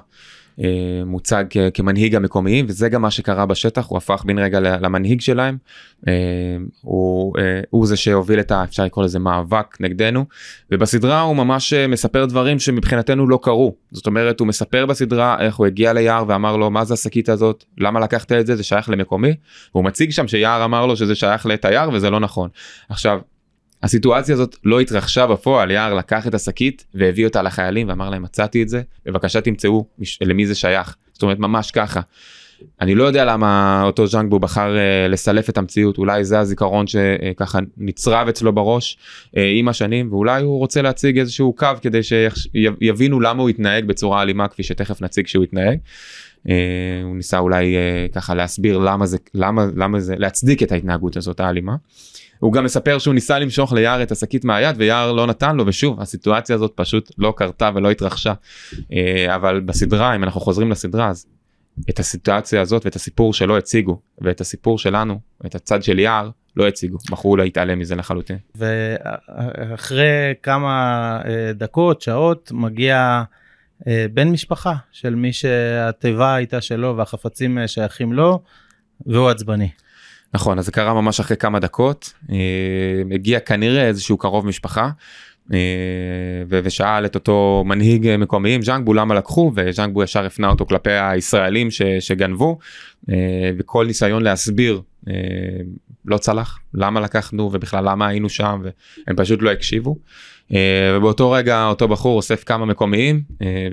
[1.06, 5.58] מוצג כמנהיג המקומיים וזה גם מה שקרה בשטח הוא הפך בן רגע למנהיג שלהם.
[6.08, 6.14] אה,
[6.82, 10.26] הוא, אה, הוא זה שהוביל את האפשר לקרוא לזה מאבק נגדנו.
[10.72, 13.76] ובסדרה הוא ממש מספר דברים שמבחינתנו לא קרו.
[13.92, 17.64] זאת אומרת הוא מספר בסדרה איך הוא הגיע ליער ואמר לו מה זה השקית הזאת?
[17.78, 18.56] למה לקחת את זה?
[18.56, 19.34] זה שייך למקומי?
[19.72, 22.50] הוא מציג שם שיער אמר לו שזה שייך לתייר וזה לא נכון.
[22.90, 23.20] עכשיו
[23.84, 28.64] הסיטואציה הזאת לא התרחשה בפועל, יער לקח את השקית והביא אותה לחיילים ואמר להם מצאתי
[28.64, 29.86] את זה, בבקשה תמצאו
[30.22, 30.96] למי זה שייך.
[31.14, 32.02] זאת אומרת ממש ככה.
[32.82, 37.60] אני לא יודע למה אותו ז'אנגבו בחר uh, לסלף את המציאות, אולי זה הזיכרון שככה
[37.78, 43.42] נצרב אצלו בראש uh, עם השנים, ואולי הוא רוצה להציג איזשהו קו כדי שיבינו למה
[43.42, 45.78] הוא התנהג בצורה אלימה כפי שתכף נציג שהוא התנהג.
[46.46, 46.50] Uh,
[47.04, 51.40] הוא ניסה אולי uh, ככה להסביר למה זה, למה, למה זה, להצדיק את ההתנהגות הזאת
[51.40, 51.76] האלימה.
[52.40, 56.02] הוא גם מספר שהוא ניסה למשוך ליער את השקית מהיד ויער לא נתן לו ושוב
[56.02, 58.34] הסיטואציה הזאת פשוט לא קרתה ולא התרחשה.
[59.36, 61.26] אבל בסדרה אם אנחנו חוזרים לסדרה אז
[61.90, 66.68] את הסיטואציה הזאת ואת הסיפור שלא הציגו ואת הסיפור שלנו את הצד של יער לא
[66.68, 68.38] הציגו בחרו להתעלם מזה לחלוטין.
[68.56, 73.24] ואחרי כמה אה, דקות שעות מגיע
[73.88, 78.42] אה, בן משפחה של מי שהתיבה הייתה שלו והחפצים אה, שייכים לו
[79.06, 79.70] והוא עצבני.
[80.38, 82.14] נכון אז זה קרה ממש אחרי כמה דקות.
[83.12, 84.90] הגיע כנראה איזשהו קרוב משפחה
[85.54, 85.60] אה,
[86.50, 89.52] ושאל את אותו מנהיג מקומיים ז'אנגבו למה לקחו?
[89.56, 92.58] וז'אנגבו ישר הפנה אותו כלפי הישראלים ש, שגנבו.
[93.10, 95.14] אה, וכל ניסיון להסביר אה,
[96.06, 96.60] לא צלח.
[96.74, 99.96] למה לקחנו ובכלל למה היינו שם והם פשוט לא הקשיבו.
[100.96, 103.22] ובאותו רגע אותו בחור אוסף כמה מקומיים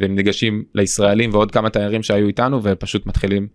[0.00, 3.46] והם ניגשים לישראלים ועוד כמה תיירים שהיו איתנו ופשוט מתחילים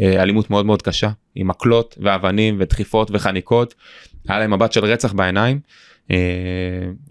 [0.00, 3.74] אלימות מאוד מאוד קשה עם מקלות ואבנים ודחיפות וחניקות.
[4.28, 5.60] היה להם מבט של רצח בעיניים.
[6.10, 6.16] אה,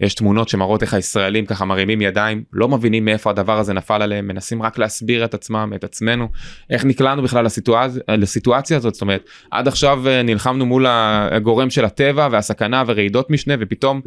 [0.00, 4.28] יש תמונות שמראות איך הישראלים ככה מרימים ידיים לא מבינים מאיפה הדבר הזה נפל עליהם
[4.28, 6.28] מנסים רק להסביר את עצמם את עצמנו
[6.70, 11.84] איך נקלענו בכלל לסיטואציה, לסיטואציה הזאת זאת אומרת עד עכשיו אה, נלחמנו מול הגורם של
[11.84, 14.00] הטבע והסכנה ורעידות משנה ופתאום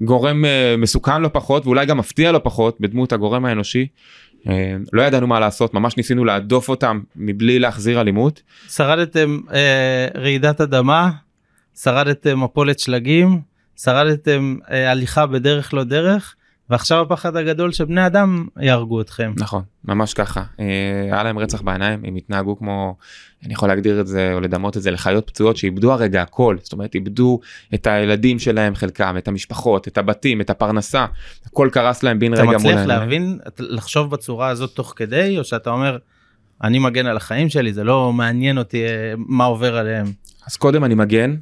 [0.00, 3.86] גורם אה, מסוכן לא פחות ואולי גם מפתיע לא פחות בדמות הגורם האנושי.
[4.92, 8.42] לא ידענו מה לעשות ממש ניסינו להדוף אותם מבלי להחזיר אלימות.
[8.68, 11.10] שרדתם אה, רעידת אדמה
[11.82, 13.40] שרדתם מפולת שלגים
[13.76, 16.34] שרדתם אה, הליכה בדרך לא דרך
[16.70, 19.32] ועכשיו הפחד הגדול שבני אדם יהרגו אתכם.
[19.36, 20.64] נכון ממש ככה אה,
[21.12, 22.96] היה להם רצח בעיניים הם התנהגו כמו
[23.44, 26.72] אני יכול להגדיר את זה או לדמות את זה לחיות פצועות שאיבדו הרגע הכל זאת
[26.72, 27.40] אומרת איבדו
[27.74, 31.06] את הילדים שלהם חלקם את המשפחות את הבתים את הפרנסה
[31.46, 32.74] הכל קרס להם בן רגע מול העיניים.
[32.74, 35.98] אתה מצליח להבין לחשוב בצורה הזאת תוך כדי או שאתה אומר
[36.62, 40.06] אני מגן על החיים שלי זה לא מעניין אותי אה, מה עובר עליהם.
[40.46, 41.36] אז קודם אני מגן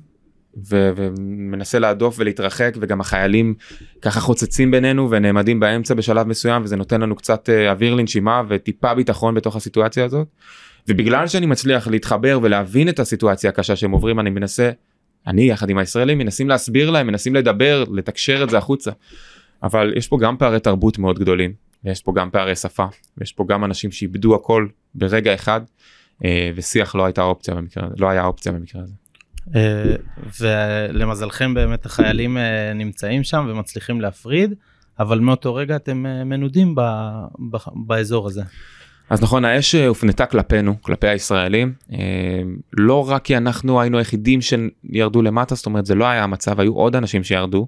[0.57, 3.55] ו- ומנסה להדוף ולהתרחק וגם החיילים
[4.03, 8.95] ככה חוצצים בינינו ונעמדים באמצע בשלב מסוים וזה נותן לנו קצת uh, אוויר לנשימה וטיפה
[8.95, 10.29] ביטחון בתוך הסיטואציה הזאת.
[10.89, 14.71] ובגלל שאני מצליח להתחבר ולהבין את הסיטואציה הקשה שהם עוברים אני מנסה
[15.27, 18.91] אני יחד עם הישראלים מנסים להסביר להם מנסים לדבר לתקשר את זה החוצה.
[19.63, 21.53] אבל יש פה גם פערי תרבות מאוד גדולים
[21.85, 22.87] ויש פה גם פערי שפה
[23.19, 25.61] ויש פה גם אנשים שאיבדו הכל ברגע אחד
[26.25, 28.95] אה, ושיח לא הייתה אופציה במקרה לא היה אופציה במקרה הזה.
[29.55, 29.95] אה,
[30.41, 34.55] ולמזלכם באמת החיילים אה, נמצאים שם ומצליחים להפריד
[34.99, 36.81] אבל מאותו רגע אתם אה, מנודים ב,
[37.51, 37.57] ב,
[37.87, 38.43] באזור הזה.
[39.11, 41.73] אז נכון האש הופנתה כלפינו כלפי הישראלים
[42.73, 46.75] לא רק כי אנחנו היינו היחידים שירדו למטה זאת אומרת זה לא היה המצב היו
[46.75, 47.67] עוד אנשים שירדו.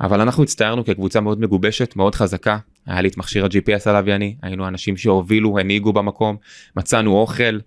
[0.00, 4.68] אבל אנחנו הצטערנו כקבוצה מאוד מגובשת מאוד חזקה היה לי את מכשיר ה-GPS הלווייני היינו
[4.68, 6.36] אנשים שהובילו הנהיגו במקום
[6.76, 7.58] מצאנו אוכל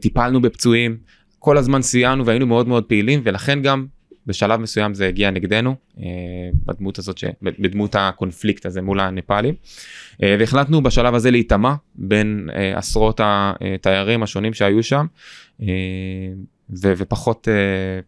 [0.00, 0.96] טיפלנו בפצועים
[1.44, 3.86] כל הזמן סייענו והיינו מאוד מאוד פעילים ולכן גם
[4.26, 6.04] בשלב מסוים זה הגיע נגדנו אה,
[6.66, 7.24] בדמות הזאת ש...
[7.42, 9.54] בדמות הקונפליקט הזה מול הנפאלים
[10.22, 15.06] אה, והחלטנו בשלב הזה להיטמע בין אה, עשרות התיירים השונים שהיו שם
[16.70, 17.48] ו- ופחות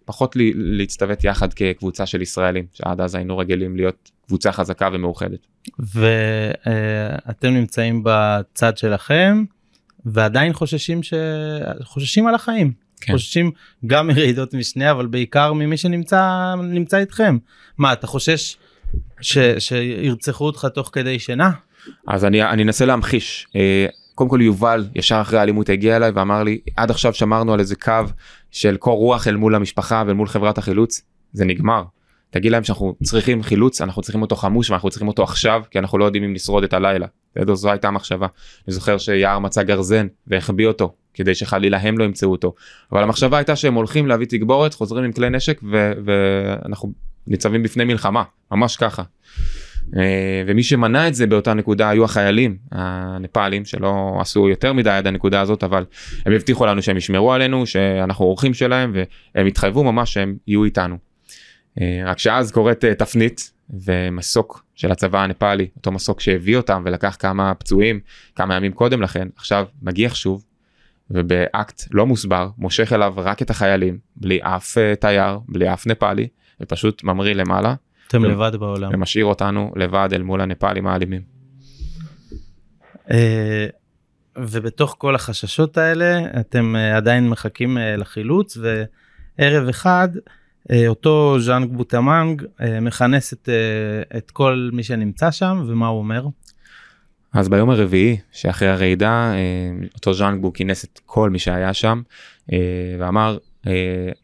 [0.04, 5.46] פחות להצטוות יחד כקבוצה של ישראלים שעד אז היינו רגילים להיות קבוצה חזקה ומאוחדת.
[5.78, 9.44] ואתם נמצאים בצד שלכם
[10.04, 11.14] ועדיין חוששים ש...
[11.82, 12.83] חוששים על החיים.
[13.00, 13.12] כן.
[13.12, 13.50] חוששים
[13.86, 17.38] גם מרעידות משנה אבל בעיקר ממי שנמצא נמצא איתכם
[17.78, 18.56] מה אתה חושש
[19.20, 21.50] ש, שירצחו אותך תוך כדי שינה?
[22.08, 26.42] אז אני אני אנסה להמחיש אה, קודם כל יובל ישר אחרי האלימות הגיע אליי ואמר
[26.42, 28.04] לי עד עכשיו שמרנו על איזה קו
[28.50, 31.00] של קור רוח אל מול המשפחה ואל מול חברת החילוץ
[31.32, 31.82] זה נגמר.
[32.34, 35.98] תגיד להם שאנחנו צריכים חילוץ אנחנו צריכים אותו חמוש ואנחנו צריכים אותו עכשיו כי אנחנו
[35.98, 37.06] לא יודעים אם נשרוד את הלילה.
[37.52, 38.26] זו הייתה המחשבה.
[38.68, 42.54] אני זוכר שיער מצא גרזן והחביא אותו כדי שחלילה הם לא ימצאו אותו.
[42.92, 46.92] אבל המחשבה הייתה שהם הולכים להביא תגבורת, חוזרים עם כלי נשק ו- ואנחנו
[47.26, 49.02] ניצבים בפני מלחמה, ממש ככה.
[49.96, 55.06] אה, ומי שמנע את זה באותה נקודה היו החיילים הנפאלים שלא עשו יותר מדי עד
[55.06, 55.84] הנקודה הזאת אבל
[56.26, 58.92] הם הבטיחו לנו שהם ישמרו עלינו שאנחנו אורחים שלהם
[59.34, 61.13] והם התחייבו ממש שהם יהיו איתנו.
[61.80, 67.16] אה, רק שאז קורית אה, תפנית ומסוק של הצבא הנפאלי אותו מסוק שהביא אותם ולקח
[67.18, 68.00] כמה פצועים
[68.36, 70.44] כמה ימים קודם לכן עכשיו מגיח שוב
[71.10, 76.28] ובאקט לא מוסבר מושך אליו רק את החיילים בלי אף uh, תייר בלי אף נפאלי
[76.60, 77.74] ופשוט ממריא למעלה.
[78.08, 78.90] אתם ו- לבד בעולם.
[78.94, 81.22] ומשאיר אותנו לבד אל מול הנפאלים האלימים.
[84.38, 88.58] ובתוך כל החששות האלה אתם עדיין מחכים לחילוץ
[89.38, 90.08] וערב אחד
[90.88, 96.26] אותו ז'אנג בוטמנג uh, מכנס את, uh, את כל מי שנמצא שם ומה הוא אומר.
[97.32, 99.32] אז ביום הרביעי שאחרי הרעידה
[99.94, 102.02] אותו ז'אנג בו כינס את כל מי שהיה שם
[102.98, 103.38] ואמר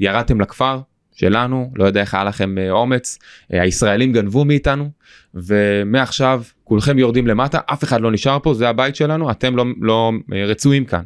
[0.00, 0.80] ירדתם לכפר
[1.12, 3.18] שלנו לא יודע איך היה לכם אומץ
[3.50, 4.90] הישראלים גנבו מאיתנו
[5.34, 10.12] ומעכשיו כולכם יורדים למטה אף אחד לא נשאר פה זה הבית שלנו אתם לא, לא
[10.32, 11.02] אה, רצויים כאן.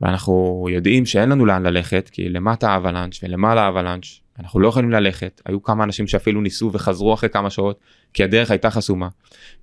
[0.00, 5.42] ואנחנו יודעים שאין לנו לאן ללכת כי למטה אבלנץ' ולמעלה אבלנץ' אנחנו לא יכולים ללכת
[5.46, 7.80] היו כמה אנשים שאפילו ניסו וחזרו אחרי כמה שעות
[8.14, 9.08] כי הדרך הייתה חסומה.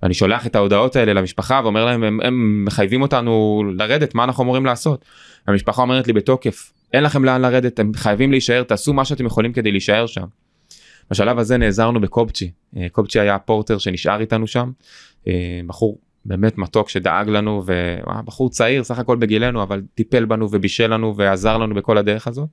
[0.02, 4.42] ואני שולח את ההודעות האלה למשפחה ואומר להם הם, הם מחייבים אותנו לרדת מה אנחנו
[4.42, 5.04] אמורים לעשות.
[5.46, 9.52] המשפחה אומרת לי בתוקף אין לכם לאן לרדת אתם חייבים להישאר תעשו מה שאתם יכולים
[9.52, 10.26] כדי להישאר שם.
[11.10, 14.70] בשלב הזה נעזרנו בקובצ'י, אה, קובצ'י היה הפורטר שנשאר איתנו שם,
[15.28, 20.94] אה, בחור באמת מתוק שדאג לנו ובחור צעיר סך הכל בגילנו אבל טיפל בנו ובישל
[20.94, 22.48] לנו ועזר לנו בכל הדרך הזאת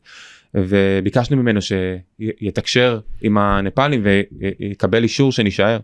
[0.55, 5.79] וביקשנו ממנו שיתקשר עם הנפאלים ויקבל אישור שנישאר.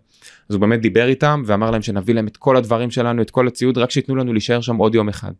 [0.50, 3.48] אז הוא באמת דיבר איתם ואמר להם שנביא להם את כל הדברים שלנו את כל
[3.48, 5.32] הציוד רק שייתנו לנו להישאר שם עוד יום אחד.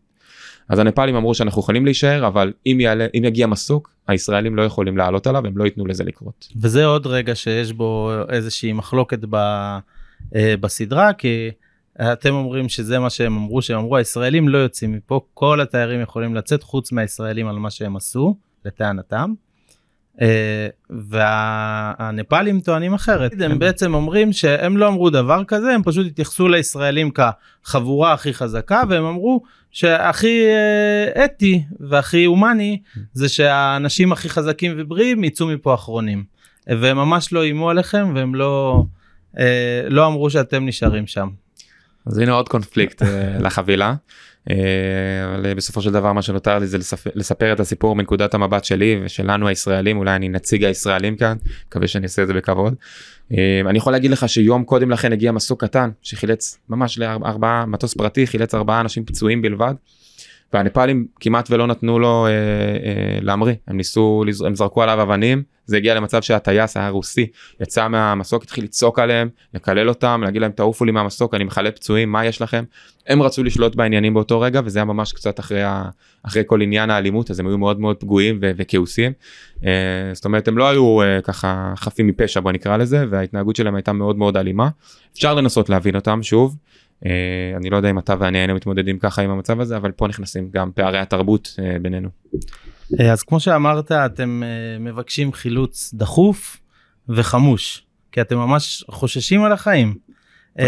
[0.70, 4.98] אז הנפאלים אמרו שאנחנו יכולים להישאר אבל אם יעלה אם יגיע מסוק הישראלים לא יכולים
[4.98, 6.48] לעלות עליו הם לא ייתנו לזה לקרות.
[6.62, 9.36] וזה עוד רגע שיש בו איזושהי מחלוקת ב,
[10.36, 11.52] אה, בסדרה כי
[12.02, 16.36] אתם אומרים שזה מה שהם אמרו שהם אמרו הישראלים לא יוצאים מפה כל התיירים יכולים
[16.36, 19.34] לצאת חוץ מהישראלים על מה שהם עשו לטענתם.
[20.22, 26.48] אה, והנפאלים טוענים אחרת הם בעצם אומרים שהם לא אמרו דבר כזה הם פשוט התייחסו
[26.48, 32.82] לישראלים כחבורה הכי חזקה והם אמרו שהכי אה, אתי והכי הומני
[33.14, 36.24] זה שהאנשים הכי חזקים ובריאים יצאו מפה אחרונים
[36.68, 38.84] והם ממש לא איימו עליכם והם לא
[39.40, 41.30] אה, לא אמרו שאתם נשארים שם.
[42.08, 43.02] אז הנה עוד קונפליקט
[43.46, 43.96] לחבילה.
[44.50, 44.56] אה,
[45.26, 49.02] אבל בסופו של דבר מה שנותר לי זה לספר, לספר את הסיפור מנקודת המבט שלי
[49.04, 51.38] ושלנו הישראלים אולי אני נציג הישראלים כאן
[51.68, 52.76] מקווה שאני אעשה את זה בכבוד.
[53.32, 57.94] אה, אני יכול להגיד לך שיום קודם לכן הגיע מסוק קטן שחילץ ממש לארבעה מטוס
[57.94, 59.74] פרטי חילץ ארבעה אנשים פצועים בלבד.
[60.54, 63.56] והנפאלים כמעט ולא נתנו לו אה, אה, להמריא.
[63.68, 67.28] הם ניסו הם זרקו עליו אבנים זה הגיע למצב שהטייס היה רוסי
[67.62, 72.12] יצא מהמסוק התחיל לצעוק עליהם לקלל אותם להגיד להם תעופו לי מהמסוק אני מכלה פצועים
[72.12, 72.64] מה יש לכם?
[73.08, 75.84] הם רצו לשלוט בעניינים באותו רגע וזה היה ממש קצת אחרי ה,
[76.24, 79.12] אחרי כל עניין האלימות אז הם היו מאוד מאוד פגועים וכעוסים.
[79.66, 79.72] אה,
[80.14, 83.94] זאת אומרת הם לא היו אה, ככה חפים מפשע בוא נקרא לזה וההתנהגות שלהם הייתה
[83.94, 84.70] מאוד מאוד אלימה.
[85.14, 86.56] אפשר לנסות להבין אותם שוב.
[87.06, 87.12] אה,
[87.58, 90.50] אני לא יודע אם אתה ואני היינו מתמודדים ככה עם המצב הזה אבל פה נכנסים
[90.52, 92.10] גם פערי התרבות אה, בינינו.
[93.00, 94.44] אה, אז כמו שאמרת אתם
[94.80, 96.62] מבקשים חילוץ דחוף
[97.10, 99.96] וחמוש כי אתם ממש חוששים על החיים.
[100.56, 100.68] נכון.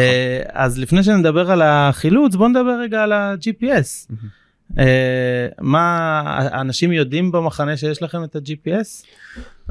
[0.50, 4.14] אז לפני שנדבר על החילוץ בוא נדבר רגע על ה-GPS.
[5.62, 6.22] מה
[6.54, 9.06] אנשים יודעים במחנה שיש לכם את ה-GPS?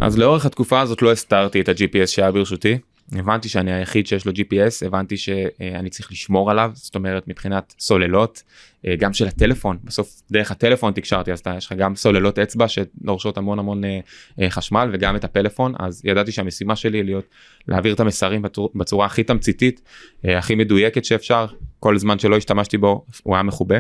[0.03, 2.79] אז לאורך התקופה הזאת לא הסתרתי את ה-GPS שהיה ברשותי.
[3.13, 8.43] הבנתי שאני היחיד שיש לו gps הבנתי שאני צריך לשמור עליו זאת אומרת מבחינת סוללות
[8.87, 13.39] אה, גם של הטלפון בסוף דרך הטלפון תקשרתי אז יש לך גם סוללות אצבע שדורשות
[13.39, 14.01] המון המון אה,
[14.41, 17.25] אה, חשמל וגם את הפלאפון אז ידעתי שהמשימה שלי להיות
[17.69, 18.43] להעביר את המסרים
[18.75, 19.83] בצורה הכי תמציתית
[20.25, 21.47] הכי מדויקת שאפשר
[21.81, 23.79] כל זמן שלא השתמשתי בו הוא היה מכובה.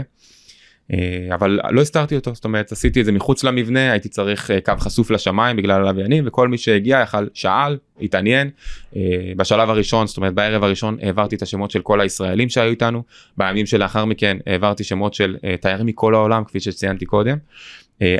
[0.93, 4.61] אה, אבל לא הסתרתי אותו זאת אומרת עשיתי את זה מחוץ למבנה הייתי צריך אה,
[4.61, 8.51] קו חשוף לשמיים בגלל הלוויינים וכל מי שהגיע יכל שאל התעניין
[8.97, 9.03] אה,
[9.37, 13.03] בשלב הראשון זאת אומרת בערב הראשון העברתי את השמות של כל הישראלים שהיו איתנו
[13.37, 17.37] בימים שלאחר מכן העברתי שמות של תיירים מכל העולם כפי שציינתי קודם.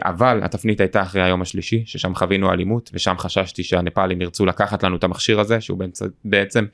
[0.05, 4.97] אבל התפנית הייתה אחרי היום השלישי ששם חווינו אלימות ושם חששתי שהנפאלים ירצו לקחת לנו
[4.97, 5.79] את המכשיר הזה שהוא
[6.25, 6.65] בעצם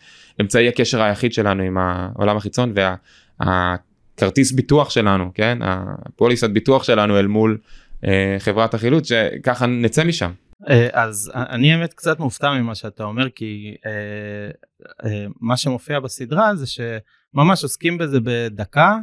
[0.40, 3.74] אמצעי הקשר היחיד שלנו עם העולם החיצון וה...
[4.22, 7.58] כרטיס ביטוח שלנו כן הפוליסת ביטוח שלנו אל מול
[8.04, 10.32] אה, חברת החילוץ שככה נצא משם.
[10.68, 13.90] אה, אז אני האמת קצת מופתע ממה שאתה אומר כי אה,
[15.04, 18.96] אה, מה שמופיע בסדרה זה שממש עוסקים בזה בדקה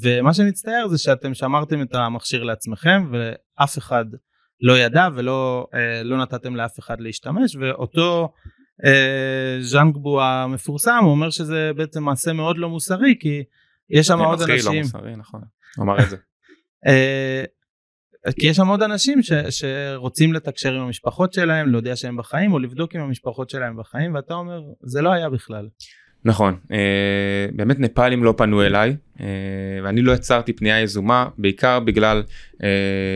[0.00, 4.04] ומה שמצטער זה שאתם שמרתם את המכשיר לעצמכם ואף אחד
[4.60, 8.32] לא ידע ולא אה, לא נתתם לאף אחד להשתמש ואותו
[8.84, 13.42] אה, ז'אנגבו המפורסם אומר שזה בעצם מעשה מאוד לא מוסרי כי
[13.90, 14.72] יש שם עוד לא אנשים.
[14.72, 15.40] לא מוסרי, נכון.
[15.80, 16.16] אמר את זה.
[16.86, 17.44] אה,
[18.40, 22.58] כי יש שם עוד אנשים ש, שרוצים לתקשר עם המשפחות שלהם, להודיע שהם בחיים, או
[22.58, 25.68] לבדוק אם המשפחות שלהם בחיים, ואתה אומר, זה לא היה בכלל.
[26.24, 29.26] נכון, אה, באמת נפאלים לא פנו אליי, אה,
[29.84, 32.22] ואני לא יצרתי פנייה יזומה, בעיקר בגלל,
[32.62, 32.68] אה,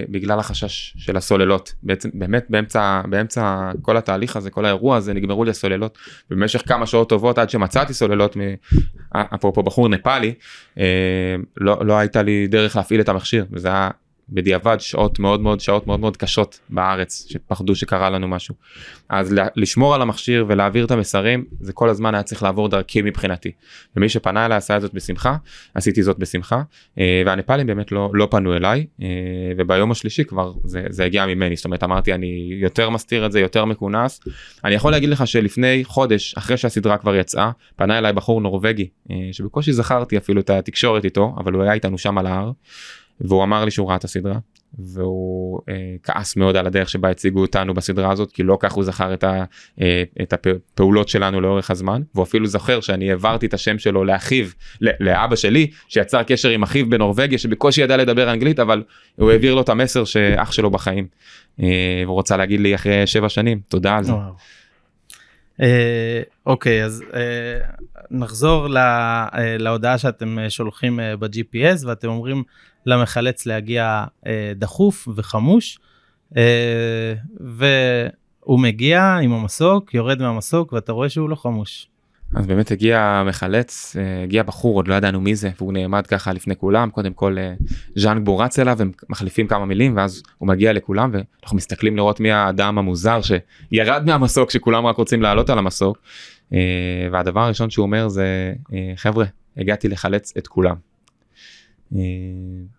[0.08, 1.74] בגלל החשש של הסוללות.
[1.82, 5.98] בעצם, באמת באמצע, באמצע כל התהליך הזה, כל האירוע הזה, נגמרו לי הסוללות
[6.30, 8.40] במשך כמה שעות טובות עד שמצאתי סוללות, מ...
[9.14, 10.34] אפרופו בחור נפאלי,
[11.56, 13.90] לא, לא הייתה לי דרך להפעיל את המכשיר, וזה היה
[14.32, 18.54] בדיעבד שעות מאוד מאוד שעות מאוד מאוד קשות בארץ שפחדו שקרה לנו משהו.
[19.08, 23.52] אז לשמור על המכשיר ולהעביר את המסרים זה כל הזמן היה צריך לעבור דרכי מבחינתי.
[23.96, 25.36] ומי שפנה אליי עשה את זאת בשמחה
[25.74, 26.62] עשיתי זאת בשמחה
[26.98, 29.06] אה, והנפאלים באמת לא לא פנו אליי אה,
[29.58, 33.40] וביום השלישי כבר זה, זה הגיע ממני זאת אומרת אמרתי אני יותר מסתיר את זה
[33.40, 34.20] יותר מכונס.
[34.64, 39.16] אני יכול להגיד לך שלפני חודש אחרי שהסדרה כבר יצאה פנה אליי בחור נורבגי אה,
[39.32, 42.50] שבקושי זכרתי אפילו את התקשורת איתו אבל הוא היה איתנו שם על ההר.
[43.20, 44.38] והוא אמר לי שהוא ראה את הסדרה
[44.78, 48.84] והוא אה, כעס מאוד על הדרך שבה הציגו אותנו בסדרה הזאת כי לא כך הוא
[48.84, 49.44] זכר את, ה,
[49.80, 54.46] אה, את הפעולות שלנו לאורך הזמן והוא אפילו זוכר שאני העברתי את השם שלו לאחיו
[54.80, 58.82] לאבא שלי שיצר קשר עם אחיו בנורבגיה שבקושי ידע לדבר אנגלית אבל
[59.16, 61.06] הוא העביר לו את המסר שאח שלו בחיים.
[61.62, 61.66] אה,
[62.04, 64.12] והוא רוצה להגיד לי אחרי שבע שנים תודה על זה.
[65.62, 67.58] אה, אוקיי אז אה,
[68.10, 72.42] נחזור אה, להודעה שאתם שולחים ב-GPS ואתם אומרים
[72.86, 74.04] למחלץ להגיע
[74.56, 75.78] דחוף וחמוש
[77.40, 81.90] והוא מגיע עם המסוק יורד מהמסוק ואתה רואה שהוא לא חמוש.
[82.34, 86.32] אז באמת הגיע מחלץ, אה, הגיע בחור, עוד לא ידענו מי זה, והוא נעמד ככה
[86.32, 87.54] לפני כולם, קודם כל אה,
[87.96, 92.20] ז'אן גבור רץ אליו, הם מחליפים כמה מילים, ואז הוא מגיע לכולם, ואנחנו מסתכלים לראות
[92.20, 95.98] מי האדם המוזר שירד מהמסוק, שכולם רק רוצים לעלות על המסוק,
[96.52, 96.58] אה,
[97.12, 98.52] והדבר הראשון שהוא אומר זה,
[98.96, 99.24] חבר'ה,
[99.56, 100.89] הגעתי לחלץ את כולם.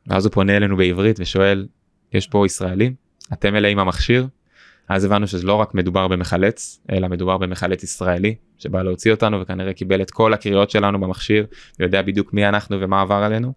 [0.07, 1.67] ואז הוא פונה אלינו בעברית ושואל,
[2.13, 2.93] יש פה ישראלים?
[3.33, 4.27] אתם אלה עם המכשיר?
[4.89, 9.73] אז הבנו שזה לא רק מדובר במחלץ, אלא מדובר במחלץ ישראלי, שבא להוציא אותנו וכנראה
[9.73, 11.45] קיבל את כל הקריאות שלנו במכשיר,
[11.79, 13.53] ויודע בדיוק מי אנחנו ומה עבר עלינו.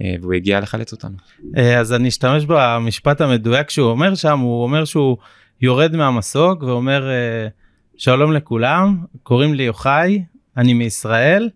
[0.00, 1.16] אה, והוא הגיע לחלץ אותנו.
[1.56, 5.16] אה, אז אני אשתמש במשפט המדויק שהוא אומר שם, הוא אומר שהוא
[5.60, 7.48] יורד מהמסוק ואומר אה,
[7.96, 10.24] שלום לכולם, קוראים לי יוחאי,
[10.56, 11.50] אני מישראל,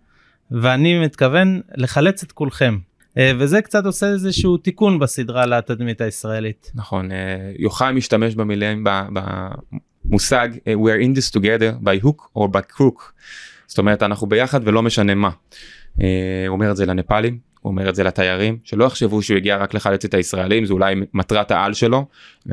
[0.51, 2.79] ואני מתכוון לחלץ את כולכם.
[3.19, 6.73] אה, וזה קצת עושה איזשהו תיקון בסדרה לתדמית הישראלית.
[6.75, 7.17] נכון, אה,
[7.59, 8.85] יוחאי משתמש במילים
[10.05, 13.03] במושג אה, we are in this together by hook or by crook.
[13.67, 15.31] זאת אומרת אנחנו ביחד ולא משנה מה.
[15.95, 16.05] הוא
[16.49, 20.05] אומר את זה לנפאלים, הוא אומר את זה לתיירים, שלא יחשבו שהוא הגיע רק לחלץ
[20.05, 22.07] את הישראלים, זה אולי מטרת העל שלו,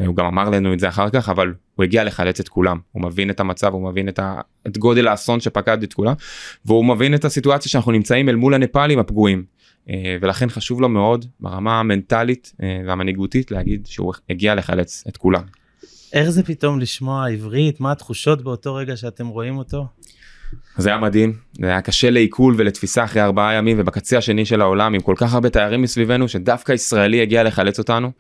[0.05, 3.03] הוא גם אמר לנו את זה אחר כך, אבל הוא הגיע לחלץ את כולם, הוא
[3.03, 4.41] מבין את המצב, הוא מבין את, ה...
[4.68, 6.14] את גודל האסון שפקד את כולם,
[6.66, 9.43] והוא מבין את הסיטואציה שאנחנו נמצאים אל מול הנפאלים הפגועים.
[9.89, 15.43] אה, ולכן חשוב לו מאוד ברמה המנטלית אה, והמנהיגותית להגיד שהוא הגיע לחלץ את כולם.
[16.13, 19.86] איך זה פתאום לשמוע עברית מה התחושות באותו רגע שאתם רואים אותו?
[20.77, 24.93] זה היה מדהים זה היה קשה לעיכול ולתפיסה אחרי ארבעה ימים ובקצה השני של העולם
[24.93, 28.11] עם כל כך הרבה תיירים מסביבנו שדווקא ישראלי הגיע לחלץ אותנו.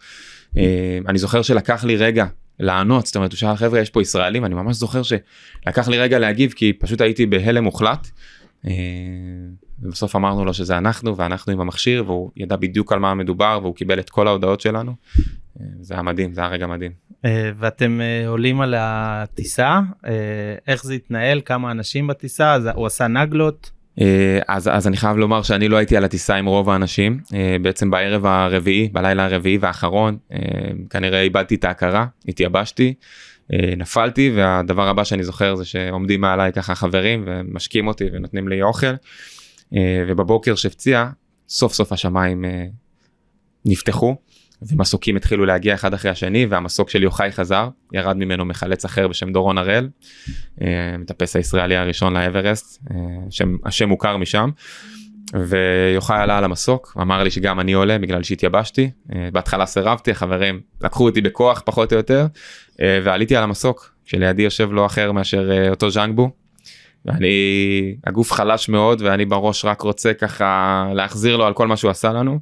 [0.57, 2.25] אה, אני זוכר שלקח לי רגע
[2.59, 6.19] לענות זאת אומרת הוא שאל חבר'ה יש פה ישראלים אני ממש זוכר שלקח לי רגע
[6.19, 8.07] להגיב כי פשוט הייתי בהלם מוחלט.
[9.83, 13.75] ובסוף אמרנו לו שזה אנחנו ואנחנו עם המכשיר והוא ידע בדיוק על מה מדובר והוא
[13.75, 14.95] קיבל את כל ההודעות שלנו.
[15.59, 16.91] אה, זה היה מדהים זה היה רגע מדהים.
[17.25, 19.79] אה, ואתם אה, עולים על הטיסה
[20.67, 23.71] איך זה התנהל כמה אנשים בטיסה אז הוא עשה נגלות.
[24.47, 27.19] אז אז אני חייב לומר שאני לא הייתי על הטיסה עם רוב האנשים
[27.61, 30.17] בעצם בערב הרביעי בלילה הרביעי והאחרון
[30.89, 32.93] כנראה איבדתי את ההכרה התייבשתי
[33.77, 38.95] נפלתי והדבר הבא שאני זוכר זה שעומדים מעליי ככה חברים ומשקים אותי ונותנים לי אוכל.
[39.75, 41.09] אה, ובבוקר שהפציע
[41.49, 42.65] סוף סוף השמיים אה,
[43.65, 44.15] נפתחו
[44.61, 49.31] ומסוקים התחילו להגיע אחד אחרי השני והמסוק של יוחאי חזר ירד ממנו מחלץ אחר בשם
[49.31, 49.89] דורון הראל
[50.61, 52.83] אה, מטפס הישראלי הראשון לאברסט
[53.27, 54.49] השם, השם מוכר משם.
[55.49, 58.91] ויוחאי עלה על המסוק אמר לי שגם אני עולה בגלל שהתייבשתי
[59.31, 62.27] בהתחלה סירבתי החברים לקחו אותי בכוח פחות או יותר
[62.79, 66.31] ועליתי על המסוק כשלידי יושב לא אחר מאשר אותו ז'אנגבו
[67.05, 71.91] ואני הגוף חלש מאוד ואני בראש רק רוצה ככה להחזיר לו על כל מה שהוא
[71.91, 72.39] עשה לנו.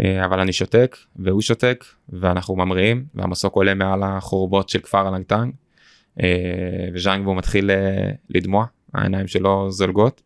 [0.00, 5.52] אה, אבל אני שותק והוא שותק ואנחנו ממריאים והמסוק עולה מעל החורבות של כפר לנגטנג
[6.22, 6.28] אה,
[6.94, 10.22] וז'אנגבו מתחיל אה, לדמוע העיניים שלו זולגות.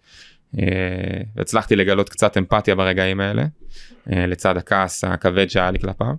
[1.37, 3.45] הצלחתי לגלות קצת אמפתיה ברגעים האלה
[4.07, 6.15] לצד הכעס הכבד שהיה לי כלפיו.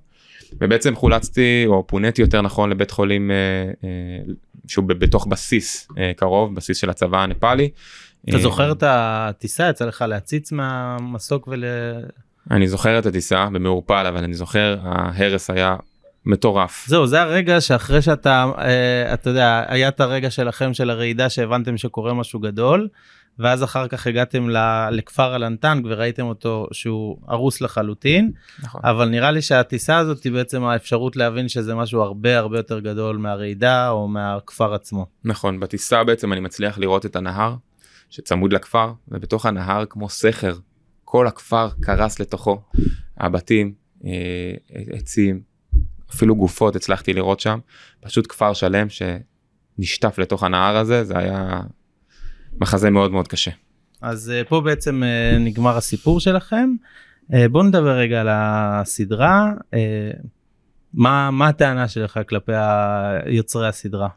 [0.62, 3.32] ובעצם חולצתי או פוניתי יותר נכון לבית חולים
[4.68, 7.70] שהוא בתוך בסיס אה, קרוב בסיס של הצבא הנפאלי.
[8.30, 11.64] אתה זוכר את הטיסה יצא לך להציץ מהמסוק ול...
[12.52, 15.76] אני זוכר את הטיסה במעורפל אבל אני זוכר ההרס היה
[16.26, 16.86] מטורף.
[16.88, 18.46] זהו זה הרגע שאחרי שאתה
[19.14, 22.88] אתה יודע היה את הרגע שלכם של הרעידה שהבנתם שקורה משהו גדול
[23.40, 24.48] ואז אחר כך הגעתם
[24.92, 28.32] לכפר אלנטנג וראיתם אותו שהוא הרוס לחלוטין,
[28.64, 28.82] נכון.
[28.84, 33.18] אבל נראה לי שהטיסה הזאת היא בעצם האפשרות להבין שזה משהו הרבה הרבה יותר גדול
[33.18, 35.06] מהרעידה או מהכפר עצמו.
[35.24, 37.56] נכון, בטיסה בעצם אני מצליח לראות את הנהר
[38.10, 40.56] שצמוד לכפר, ובתוך הנהר כמו סכר,
[41.04, 42.62] כל הכפר קרס לתוכו,
[43.18, 43.74] הבתים,
[44.06, 44.54] אה,
[44.92, 45.42] עצים,
[46.14, 47.60] אפילו גופות הצלחתי לראות שם,
[48.02, 51.62] פשוט כפר שלם שנשטף לתוך הנהר הזה, זה היה
[52.62, 53.52] מחזה מאוד מאוד קשה.
[54.02, 56.70] אז uh, פה בעצם uh, נגמר הסיפור שלכם.
[57.32, 59.52] Uh, בוא נדבר רגע על הסדרה.
[60.94, 62.52] מה, מה הטענה שלך כלפי
[63.26, 64.08] יוצרי הסדרה?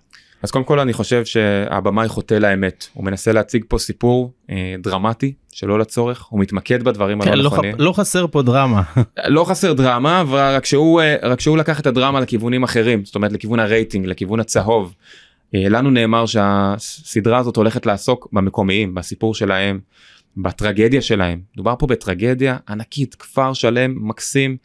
[0.43, 5.33] אז קודם כל אני חושב שהבמאי חוטא לאמת הוא מנסה להציג פה סיפור אה, דרמטי
[5.53, 7.75] שלא לצורך הוא מתמקד בדברים כן, הלא לא, נכונים.
[7.79, 8.83] לא חסר פה דרמה.
[9.27, 13.15] לא חסר דרמה אבל רק שהוא אה, רק שהוא לקח את הדרמה לכיוונים אחרים זאת
[13.15, 14.95] אומרת לכיוון הרייטינג לכיוון הצהוב.
[15.55, 19.81] אה, לנו נאמר שהסדרה הזאת הולכת לעסוק במקומיים בסיפור שלהם
[20.37, 24.57] בטרגדיה שלהם דובר פה בטרגדיה ענקית כפר שלם מקסים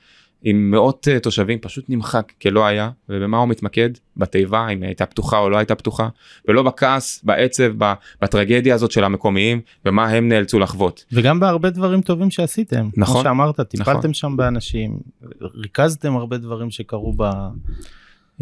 [0.43, 5.05] עם מאות uh, תושבים פשוט נמחק כלא היה ובמה הוא מתמקד בתיבה אם היא הייתה
[5.05, 6.09] פתוחה או לא הייתה פתוחה
[6.47, 7.71] ולא בכעס בעצב
[8.21, 11.05] בטרגדיה הזאת של המקומיים ומה הם נאלצו לחוות.
[11.11, 14.13] וגם בהרבה דברים טובים שעשיתם נכון כמו שאמרת טיפלתם נכון.
[14.13, 14.99] שם באנשים
[15.41, 17.23] ריכזתם הרבה דברים שקרו ב...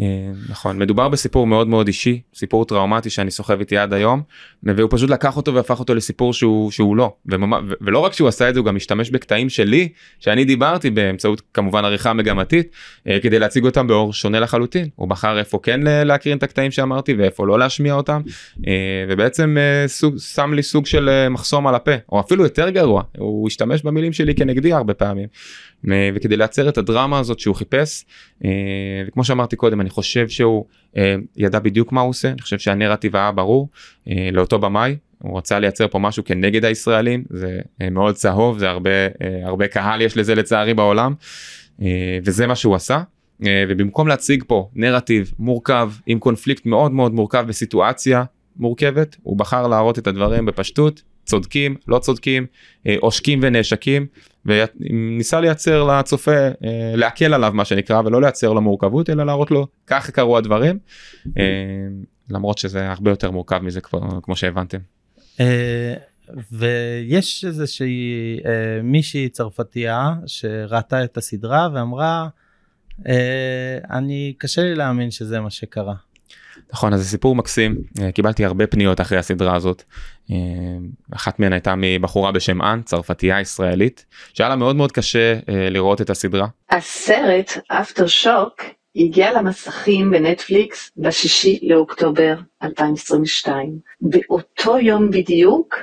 [0.00, 0.06] אה,
[0.48, 4.22] נכון מדובר בסיפור מאוד מאוד אישי סיפור טראומטי שאני סוחב איתי עד היום
[4.62, 7.12] והוא פשוט לקח אותו והפך אותו לסיפור שהוא שהוא לא.
[7.26, 9.88] וממה, ו- ולא רק שהוא עשה את זה הוא גם השתמש בקטעים שלי
[10.20, 12.68] שאני דיברתי באמצעות כמובן עריכה מגמתית
[13.08, 14.88] אה, כדי להציג אותם באור שונה לחלוטין.
[14.96, 18.20] הוא בחר איפה כן ל- להקרין את הקטעים שאמרתי ואיפה לא להשמיע אותם
[18.66, 18.72] אה,
[19.08, 23.02] ובעצם אה, סוג, שם לי סוג של אה, מחסום על הפה או אפילו יותר גרוע
[23.18, 25.28] הוא השתמש במילים שלי כנגדי הרבה פעמים
[25.90, 28.04] אה, וכדי לייצר את הדרמה הזאת שהוא חיפש
[28.44, 28.50] אה,
[29.08, 30.64] וכמו שאמרתי קודם אני חושב שהוא
[30.96, 32.28] אה, ידע בדיוק מה הוא עושה.
[32.28, 33.68] אני חושב שהנרטיב היה ברור
[34.08, 34.96] אה, לאותו במאי.
[35.18, 37.24] הוא רצה לייצר פה משהו כנגד הישראלים.
[37.30, 41.14] זה אה, מאוד צהוב זה הרבה אה, הרבה קהל יש לזה לצערי בעולם.
[41.82, 43.02] אה, וזה מה שהוא עשה.
[43.46, 48.24] אה, ובמקום להציג פה נרטיב מורכב עם קונפליקט מאוד מאוד מורכב בסיטואציה
[48.56, 52.46] מורכבת הוא בחר להראות את הדברים בפשטות צודקים לא צודקים
[52.86, 54.06] אה, עושקים ונעשקים
[54.46, 59.66] וניסה לייצר לצופה אה, להקל עליו מה שנקרא ולא לייצר לו מורכבות אלא להראות לו
[59.86, 60.78] ככה קרו הדברים
[61.38, 61.42] אה,
[62.30, 63.80] למרות שזה הרבה יותר מורכב מזה
[64.22, 64.78] כמו שהבנתם.
[66.52, 68.38] ויש איזושהי
[68.82, 72.28] מישהי צרפתייה שראתה את הסדרה ואמרה
[73.90, 75.94] אני קשה לי להאמין שזה מה שקרה.
[76.72, 79.82] נכון אז זה סיפור מקסים אה, קיבלתי הרבה פניות אחרי הסדרה הזאת
[80.30, 80.36] אה,
[81.14, 86.00] אחת מהן הייתה מבחורה בשם אן צרפתייה ישראלית שהיה לה מאוד מאוד קשה אה, לראות
[86.00, 88.62] את הסדרה הסרט אפטר שוק
[88.96, 93.78] הגיע למסכים בנטפליקס בשישי לאוקטובר 2022.
[94.00, 95.76] באותו יום בדיוק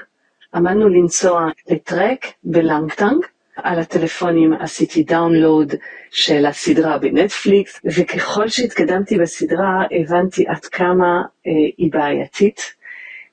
[0.53, 3.25] עמדנו לנסוע לטרק בלנגטנג.
[3.63, 5.73] על הטלפונים עשיתי download
[6.11, 12.61] של הסדרה בנטפליקס, וככל שהתקדמתי בסדרה הבנתי עד כמה אה, היא בעייתית.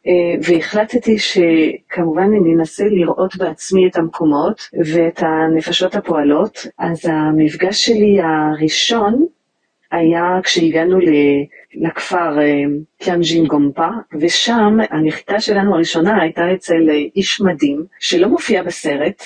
[0.07, 0.13] אה,
[0.43, 6.67] והחלטתי שכמובן אני אנסה לראות בעצמי את המקומות ואת הנפשות הפועלות.
[6.79, 9.27] אז המפגש שלי הראשון
[9.91, 12.63] היה כשהגענו ל- לכפר אה,
[12.99, 13.89] קיאנג'ין גומפה,
[14.21, 19.23] ושם הנחיתה שלנו הראשונה הייתה אצל אה, איש מדהים, שלא מופיע בסרט,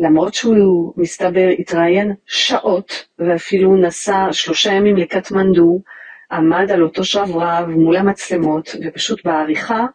[0.00, 5.80] למרות שהוא מסתבר התראיין שעות, ואפילו נסע שלושה ימים לקטמנדו,
[6.32, 9.86] עמד על אותו שרברב מול המצלמות, ופשוט בעריכה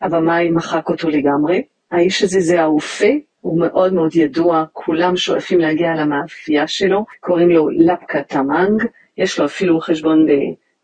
[0.00, 1.62] הבמאי מחק אותו לגמרי.
[1.90, 7.68] האיש הזה זה הרופא, הוא מאוד מאוד ידוע, כולם שואפים להגיע למאפייה שלו, קוראים לו
[7.70, 8.84] לפקה תמאנג,
[9.18, 10.30] יש לו אפילו חשבון ב...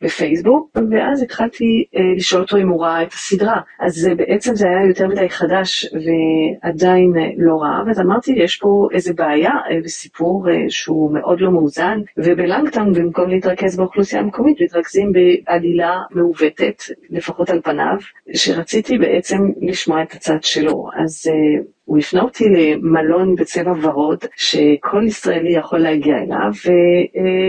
[0.02, 3.60] בפייסבוק, ואז התחלתי אה, לשאול אותו אם הוא ראה את הסדרה.
[3.80, 8.56] אז אה, בעצם זה היה יותר מדי חדש ועדיין אה, לא ראה, ואז אמרתי, יש
[8.56, 14.60] פה איזה בעיה אה, בסיפור אה, שהוא מאוד לא מאוזן, ובלנגטון במקום להתרכז באוכלוסייה המקומית,
[14.60, 17.96] מתרכזים בעלילה מעוותת, לפחות על פניו,
[18.34, 20.88] שרציתי בעצם לשמוע את הצד שלו.
[20.96, 26.50] אז אה, הוא הפנה אותי למלון בצבע ורוד, שכל ישראלי יכול להגיע אליו,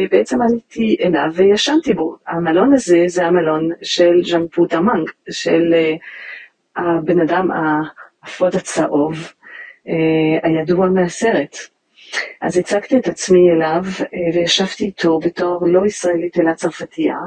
[0.08, 2.16] ובעצם עליתי אליו וישנתי בו.
[2.28, 5.96] המלון הזה זה המלון של ז'אן פו דמאנג, של אה,
[6.76, 9.16] הבן אדם האפוד הצהוב,
[9.88, 11.56] אה, הידוע מהסרט.
[12.42, 17.18] אז הצגתי את עצמי אליו אה, וישבתי איתו בתור לא ישראלית אלא צרפתייה,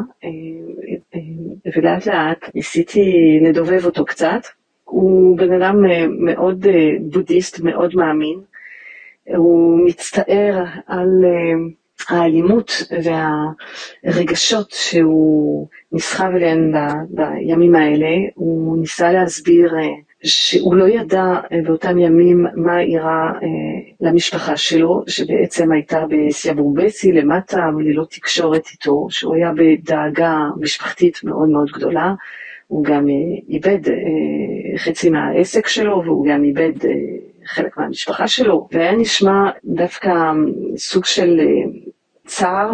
[1.77, 4.62] ולאט לאט ניסיתי לדובב אותו קצת.
[4.93, 5.85] הוא בן אדם
[6.19, 6.67] מאוד
[7.01, 8.41] בודהיסט, מאוד מאמין.
[9.37, 11.25] הוא מצטער על
[12.09, 12.73] האלימות
[14.05, 16.77] והרגשות שהוא נסחב אליהן ב,
[17.11, 18.09] בימים האלה.
[18.35, 19.75] הוא ניסה להסביר
[20.23, 21.25] שהוא לא ידע
[21.65, 23.31] באותם ימים מה אירע
[24.01, 31.71] למשפחה שלו, שבעצם הייתה בסיאבורבסי למטה, וללא תקשורת איתו, שהוא היה בדאגה משפחתית מאוד מאוד
[31.71, 32.15] גדולה.
[32.73, 33.07] הוא גם
[33.49, 33.79] איבד
[34.77, 36.73] חצי מהעסק שלו, והוא גם איבד
[37.47, 40.11] חלק מהמשפחה שלו, והיה נשמע דווקא
[40.77, 41.41] סוג של
[42.27, 42.71] צער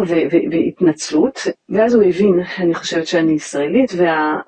[0.51, 1.39] והתנצלות,
[1.69, 4.39] ואז הוא הבין, אני חושבת שאני ישראלית, וה...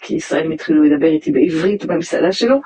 [0.00, 2.56] כי ישראלים התחילו לדבר איתי בעברית במסעדה שלו,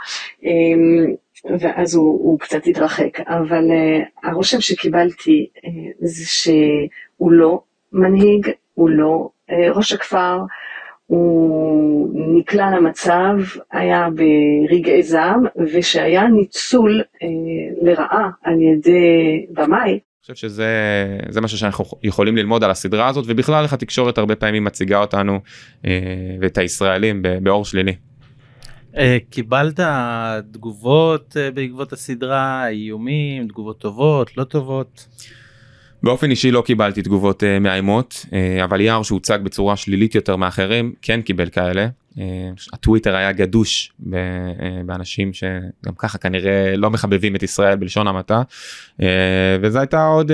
[1.61, 3.65] ואז הוא, הוא קצת התרחק, אבל
[4.25, 5.47] הרושם שקיבלתי
[6.01, 7.61] זה שהוא לא
[7.93, 9.29] מנהיג, הוא לא
[9.75, 10.39] ראש הכפר,
[11.07, 13.37] הוא נקלע למצב,
[13.73, 17.27] היה ברגעי זעם, ושהיה ניצול uh,
[17.83, 19.99] לרעה על ידי במאי,
[20.35, 24.99] חושב שזה משהו שאנחנו יכולים ללמוד על הסדרה הזאת ובכלל איך התקשורת הרבה פעמים מציגה
[24.99, 25.41] אותנו
[25.87, 25.91] אה,
[26.41, 27.95] ואת הישראלים באור שלילי.
[28.97, 29.81] אה, קיבלת
[30.53, 35.07] תגובות אה, בעקבות הסדרה איומים תגובות טובות לא טובות.
[36.07, 40.93] באופן אישי לא קיבלתי תגובות uh, מאיימות uh, אבל יער שהוצג בצורה שלילית יותר מאחרים
[41.03, 41.81] כן קיבל כאלה.
[41.81, 42.06] אה,
[42.73, 44.19] הטוויטר היה גדוש אה,
[44.87, 48.43] באנשים שגם ככה כנראה לא מחבבים את ישראל בלשון המעטה
[49.03, 49.07] אה,
[49.63, 50.31] וזו הייתה עוד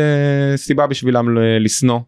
[0.57, 2.01] סיבה בשבילם לשנוא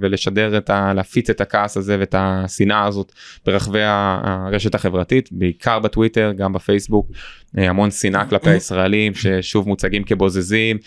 [0.00, 0.92] ולשדר את ה...
[0.94, 3.12] להפיץ את הכעס הזה ואת השנאה הזאת
[3.46, 7.10] ברחבי הרשת החברתית בעיקר בטוויטר גם בפייסבוק
[7.54, 10.78] המון שנאה כלפי הישראלים ששוב מוצגים כבוזזים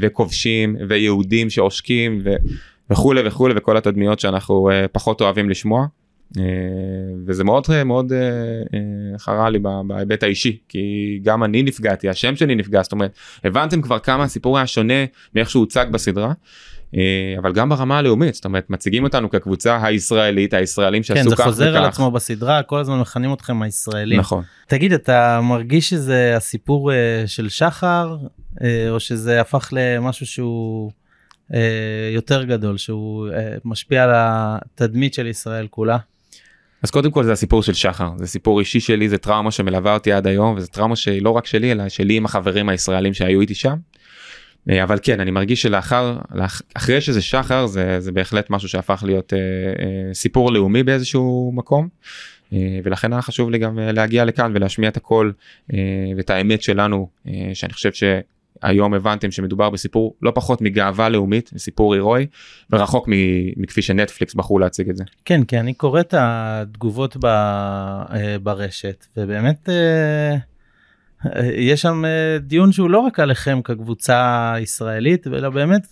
[0.00, 2.30] וכובשים ויהודים שעושקים ו...
[2.90, 5.86] וכולי וכולי וכל התדמיות שאנחנו פחות אוהבים לשמוע.
[6.38, 6.44] אה,
[7.26, 8.18] וזה מאוד מאוד אה,
[8.74, 13.14] אה, חרה לי בהיבט האישי כי גם אני נפגעתי השם שלי נפגע זאת אומרת
[13.44, 15.04] הבנתם כבר כמה הסיפור היה שונה
[15.34, 16.32] מאיך שהוא הוצג בסדרה.
[17.38, 21.36] אבל גם ברמה הלאומית זאת אומרת מציגים אותנו כקבוצה הישראלית הישראלים שעשו כך וכך.
[21.36, 24.18] כן זה חוזר על עצמו בסדרה כל הזמן מכנים אתכם הישראלים.
[24.18, 24.44] נכון.
[24.66, 26.90] תגיד אתה מרגיש שזה הסיפור
[27.26, 28.16] של שחר
[28.90, 30.90] או שזה הפך למשהו שהוא
[32.14, 33.28] יותר גדול שהוא
[33.64, 35.98] משפיע על התדמית של ישראל כולה.
[36.82, 40.12] אז קודם כל זה הסיפור של שחר זה סיפור אישי שלי זה טראומה שמלווה אותי
[40.12, 43.54] עד היום וזה טראומה שהיא לא רק שלי אלא שלי עם החברים הישראלים שהיו איתי
[43.54, 43.76] שם.
[44.70, 46.16] אה, אבל כן אני מרגיש שלאחר
[46.74, 51.88] אחרי שזה שחר זה זה בהחלט משהו שהפך להיות אה, אה, סיפור לאומי באיזשהו מקום.
[52.52, 55.32] אה, ולכן היה חשוב לי גם אה, להגיע לכאן ולהשמיע את הקול
[55.72, 55.78] אה,
[56.16, 58.04] ואת האמת שלנו אה, שאני חושב ש...
[58.62, 62.26] היום הבנתם שמדובר בסיפור לא פחות מגאווה לאומית, סיפור הירואי,
[62.70, 63.08] ורחוק
[63.56, 65.04] מכפי שנטפליקס בחרו להציג את זה.
[65.24, 70.36] כן, כי אני קורא את התגובות ב, אה, ברשת, ובאמת אה,
[71.26, 72.02] אה, יש שם
[72.40, 75.86] דיון שהוא לא רק עליכם כקבוצה ישראלית, אלא באמת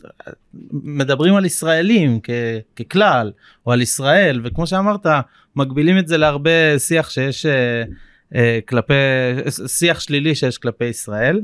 [0.73, 2.31] מדברים על ישראלים כ,
[2.77, 3.33] ככלל,
[3.67, 5.07] או על ישראל, וכמו שאמרת,
[5.57, 7.47] מגבילים את זה להרבה שיח שיש
[8.69, 8.95] כלפי,
[9.67, 11.41] שיח שלילי שיש כלפי ישראל.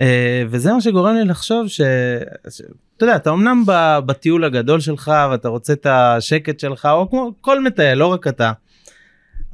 [0.00, 3.62] אה, וזה מה שגורם לי לחשוב שאתה יודע אתה אמנם
[4.06, 8.52] בטיול הגדול שלך ואתה רוצה את השקט שלך או כמו כל מטייל לא רק אתה.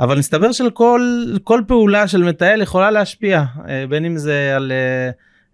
[0.00, 4.72] אבל מסתבר של כל כל פעולה של מטייל יכולה להשפיע אה, בין אם זה על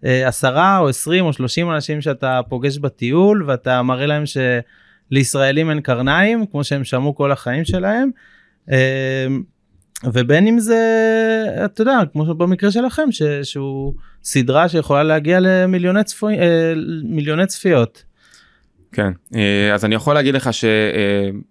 [0.05, 4.23] אה, עשרה או עשרים או שלושים אנשים שאתה פוגש בטיול ואתה מראה להם
[5.11, 8.09] שלישראלים אין קרניים כמו שהם שמעו כל החיים שלהם.
[10.03, 10.79] ובין אם זה
[11.65, 13.93] אתה יודע כמו במקרה שלכם ש, שהוא
[14.23, 16.73] סדרה שיכולה להגיע למיליוני צפו, אה,
[17.03, 18.03] מיליוני צפיות.
[18.91, 21.41] כן אה, אז אני יכול להגיד לך שלפני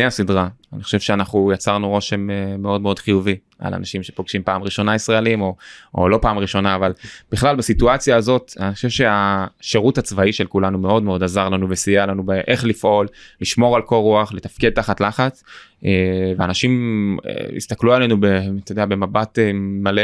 [0.00, 2.28] אה, הסדרה אני חושב שאנחנו יצרנו רושם
[2.58, 5.56] מאוד מאוד חיובי על אנשים שפוגשים פעם ראשונה ישראלים או,
[5.94, 6.92] או לא פעם ראשונה אבל
[7.32, 12.22] בכלל בסיטואציה הזאת אני חושב שהשירות הצבאי של כולנו מאוד מאוד עזר לנו וסייע לנו
[12.22, 13.06] באיך לפעול
[13.40, 15.44] לשמור על קור רוח לתפקד תחת לחץ
[15.84, 18.24] אה, ואנשים אה, הסתכלו עלינו ב,
[18.64, 20.02] אתה יודע, במבט אה, מלא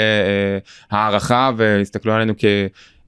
[0.90, 2.34] הערכה והסתכלו עלינו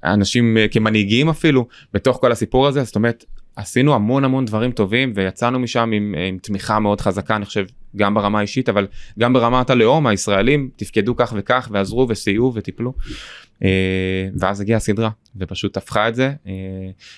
[0.03, 3.25] כאנשים כמנהיגים אפילו בתוך כל הסיפור הזה זאת אומרת
[3.57, 7.65] עשינו המון המון דברים טובים ויצאנו משם עם, עם תמיכה מאוד חזקה אני חושב
[7.97, 8.87] גם ברמה האישית אבל
[9.19, 12.93] גם ברמת הלאום הישראלים תפקדו כך וכך ועזרו וסייעו וטיפלו.
[13.65, 16.33] אה, ואז הגיעה הסדרה ופשוט הפכה את זה.
[16.47, 16.53] אה,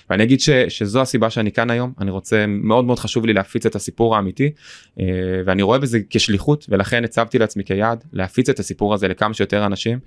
[0.09, 1.93] ואני אגיד ש, שזו הסיבה שאני כאן היום.
[1.99, 4.51] אני רוצה מאוד מאוד חשוב לי להפיץ את הסיפור האמיתי
[4.99, 5.05] אה,
[5.45, 9.99] ואני רואה בזה כשליחות ולכן הצבתי לעצמי כיעד להפיץ את הסיפור הזה לכמה שיותר אנשים.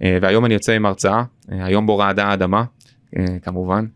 [0.00, 2.58] והיום אני יוצא עם הרצאה היום בו רעדה האדמה.
[2.58, 2.64] אה,
[3.42, 3.86] כמובן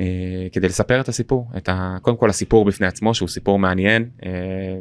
[0.00, 0.04] אה,
[0.52, 1.96] כדי לספר את הסיפור את ה...
[2.02, 4.30] קודם כל הסיפור בפני עצמו שהוא סיפור מעניין אה,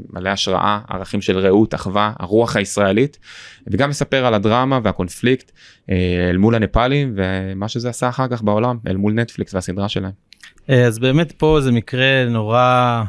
[0.10, 3.20] מלא השראה ערכים של רעות אחווה הרוח הישראלית
[3.68, 5.52] וגם לספר על הדרמה והקונפליקט
[6.30, 10.12] אל מול הנפאלים ומה שזה עשה אחר כך בעולם אל מול נטפליקס והסדרה שלהם.
[10.68, 13.04] אז באמת פה זה מקרה נורא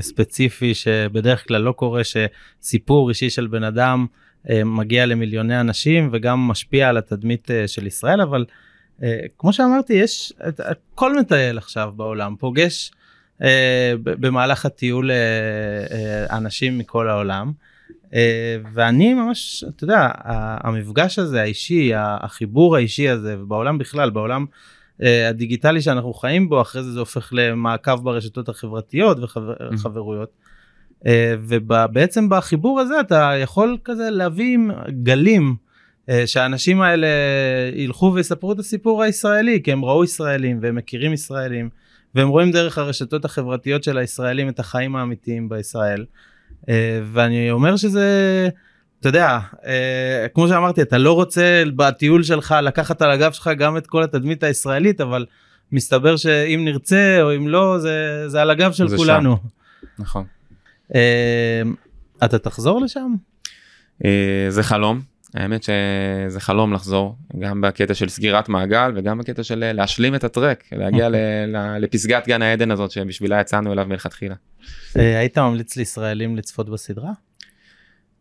[0.00, 4.06] ספציפי שבדרך כלל לא קורה שסיפור אישי של בן אדם
[4.50, 8.54] אה, מגיע למיליוני אנשים וגם משפיע על התדמית אה, של ישראל אבל אה,
[9.38, 10.60] כמו שאמרתי יש את-
[10.94, 12.90] כל מטייל עכשיו בעולם פוגש
[13.42, 15.16] אה, במהלך הטיול אה,
[15.90, 17.52] אה, אנשים מכל העולם.
[18.14, 20.08] אה, ואני ממש אתה יודע
[20.64, 24.46] המפגש הזה האישי החיבור האישי הזה ובעולם בכלל בעולם
[25.02, 29.18] אה, הדיגיטלי שאנחנו חיים בו אחרי זה זה הופך למעקב ברשתות החברתיות
[29.72, 30.30] וחברויות.
[31.40, 34.58] ובעצם בחיבור הזה אתה יכול כזה להביא
[35.02, 35.67] גלים אה,
[36.26, 37.06] שהאנשים האלה
[37.74, 41.68] ילכו ויספרו את הסיפור הישראלי כי הם ראו ישראלים והם מכירים ישראלים
[42.14, 46.04] והם רואים דרך הרשתות החברתיות של הישראלים את החיים האמיתיים בישראל.
[46.68, 48.48] אה, ואני אומר שזה
[49.00, 53.76] אתה יודע אה, כמו שאמרתי אתה לא רוצה בטיול שלך לקחת על הגב שלך גם
[53.76, 55.26] את כל התדמית הישראלית אבל
[55.72, 59.36] מסתבר שאם נרצה או אם לא זה זה על הגב של כולנו.
[59.98, 60.24] נכון.
[60.94, 61.62] אה,
[62.24, 63.14] אתה תחזור לשם?
[64.04, 65.00] אה, זה חלום
[65.34, 70.24] האמת שזה חלום לחזור גם בקטע של סגירת מעגל וגם בקטע של אה, להשלים את
[70.24, 74.34] הטרק להגיע ל- לפסגת גן העדן הזאת שבשבילה יצאנו אליו מלכתחילה.
[74.98, 77.10] אה, היית ממליץ לישראלים לצפות בסדרה?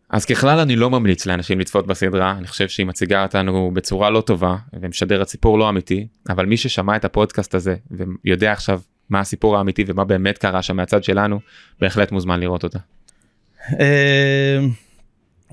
[0.10, 4.22] אז ככלל אני לא ממליץ לאנשים לצפות בסדרה אני חושב שהיא מציגה אותנו בצורה לא
[4.22, 9.58] טובה ומשדרת סיפור לא אמיתי אבל מי ששמע את הפודקאסט הזה ויודע עכשיו מה הסיפור
[9.58, 11.40] האמיתי ומה באמת קרה שם מהצד שלנו
[11.80, 12.80] בהחלט מוזמן לראות אותה.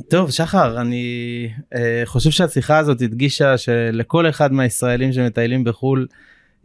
[0.09, 6.07] טוב שחר אני אה, חושב שהשיחה הזאת הדגישה שלכל אחד מהישראלים שמטיילים בחו"ל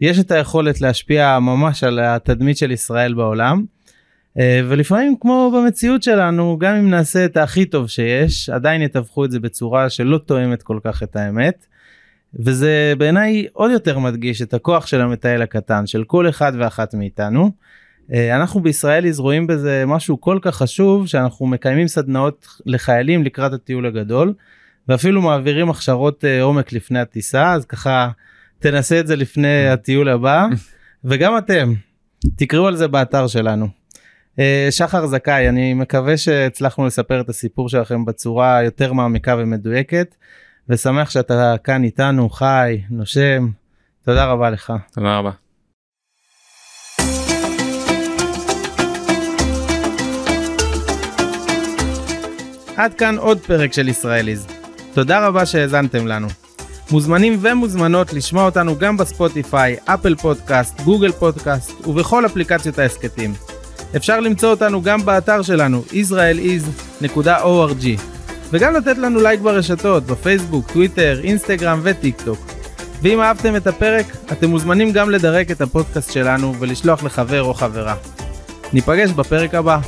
[0.02, 3.64] יש את היכולת להשפיע ממש על התדמית של ישראל בעולם.
[4.40, 9.32] אה, ולפעמים כמו במציאות שלנו גם אם נעשה את הכי טוב שיש עדיין יתווכו את
[9.32, 11.66] זה בצורה שלא תואמת כל כך את האמת.
[12.34, 17.52] וזה בעיניי עוד יותר מדגיש את הכוח של המטייל הקטן של כל אחד ואחת מאיתנו.
[18.14, 23.86] אה, אנחנו בישראליז רואים בזה משהו כל כך חשוב שאנחנו מקיימים סדנאות לחיילים לקראת הטיול
[23.86, 24.34] הגדול
[24.88, 28.10] ואפילו מעבירים הכשרות אה, עומק לפני הטיסה אז ככה
[28.60, 30.46] תנסה את זה לפני הטיול הבא
[31.04, 31.74] וגם אתם
[32.36, 33.68] תקראו על זה באתר שלנו.
[34.40, 40.16] אה, שחר זכאי אני מקווה שהצלחנו לספר את הסיפור שלכם בצורה יותר מעמיקה ומדויקת
[40.70, 43.48] ושמח שאתה כאן איתנו חי נושם
[44.06, 44.74] תודה רבה לך.
[44.94, 45.49] תודה רבה.
[52.80, 54.48] עד כאן עוד פרק של ישראליז.
[54.94, 56.28] תודה רבה שהאזנתם לנו.
[56.92, 63.34] מוזמנים ומוזמנות לשמוע אותנו גם ב-Spotify, Apple Podcast, Google Podcast ובכל אפליקציות ההסכתים.
[63.96, 67.86] אפשר למצוא אותנו גם באתר שלנו israeliz.org
[68.52, 72.40] וגם לתת לנו לייק ברשתות, בפייסבוק, טוויטר, אינסטגרם וטיק טוק.
[73.02, 77.96] ואם אהבתם את הפרק, אתם מוזמנים גם לדרג את הפודקאסט שלנו ולשלוח לחבר או חברה.
[78.74, 79.80] ניפגש בפרק הבא.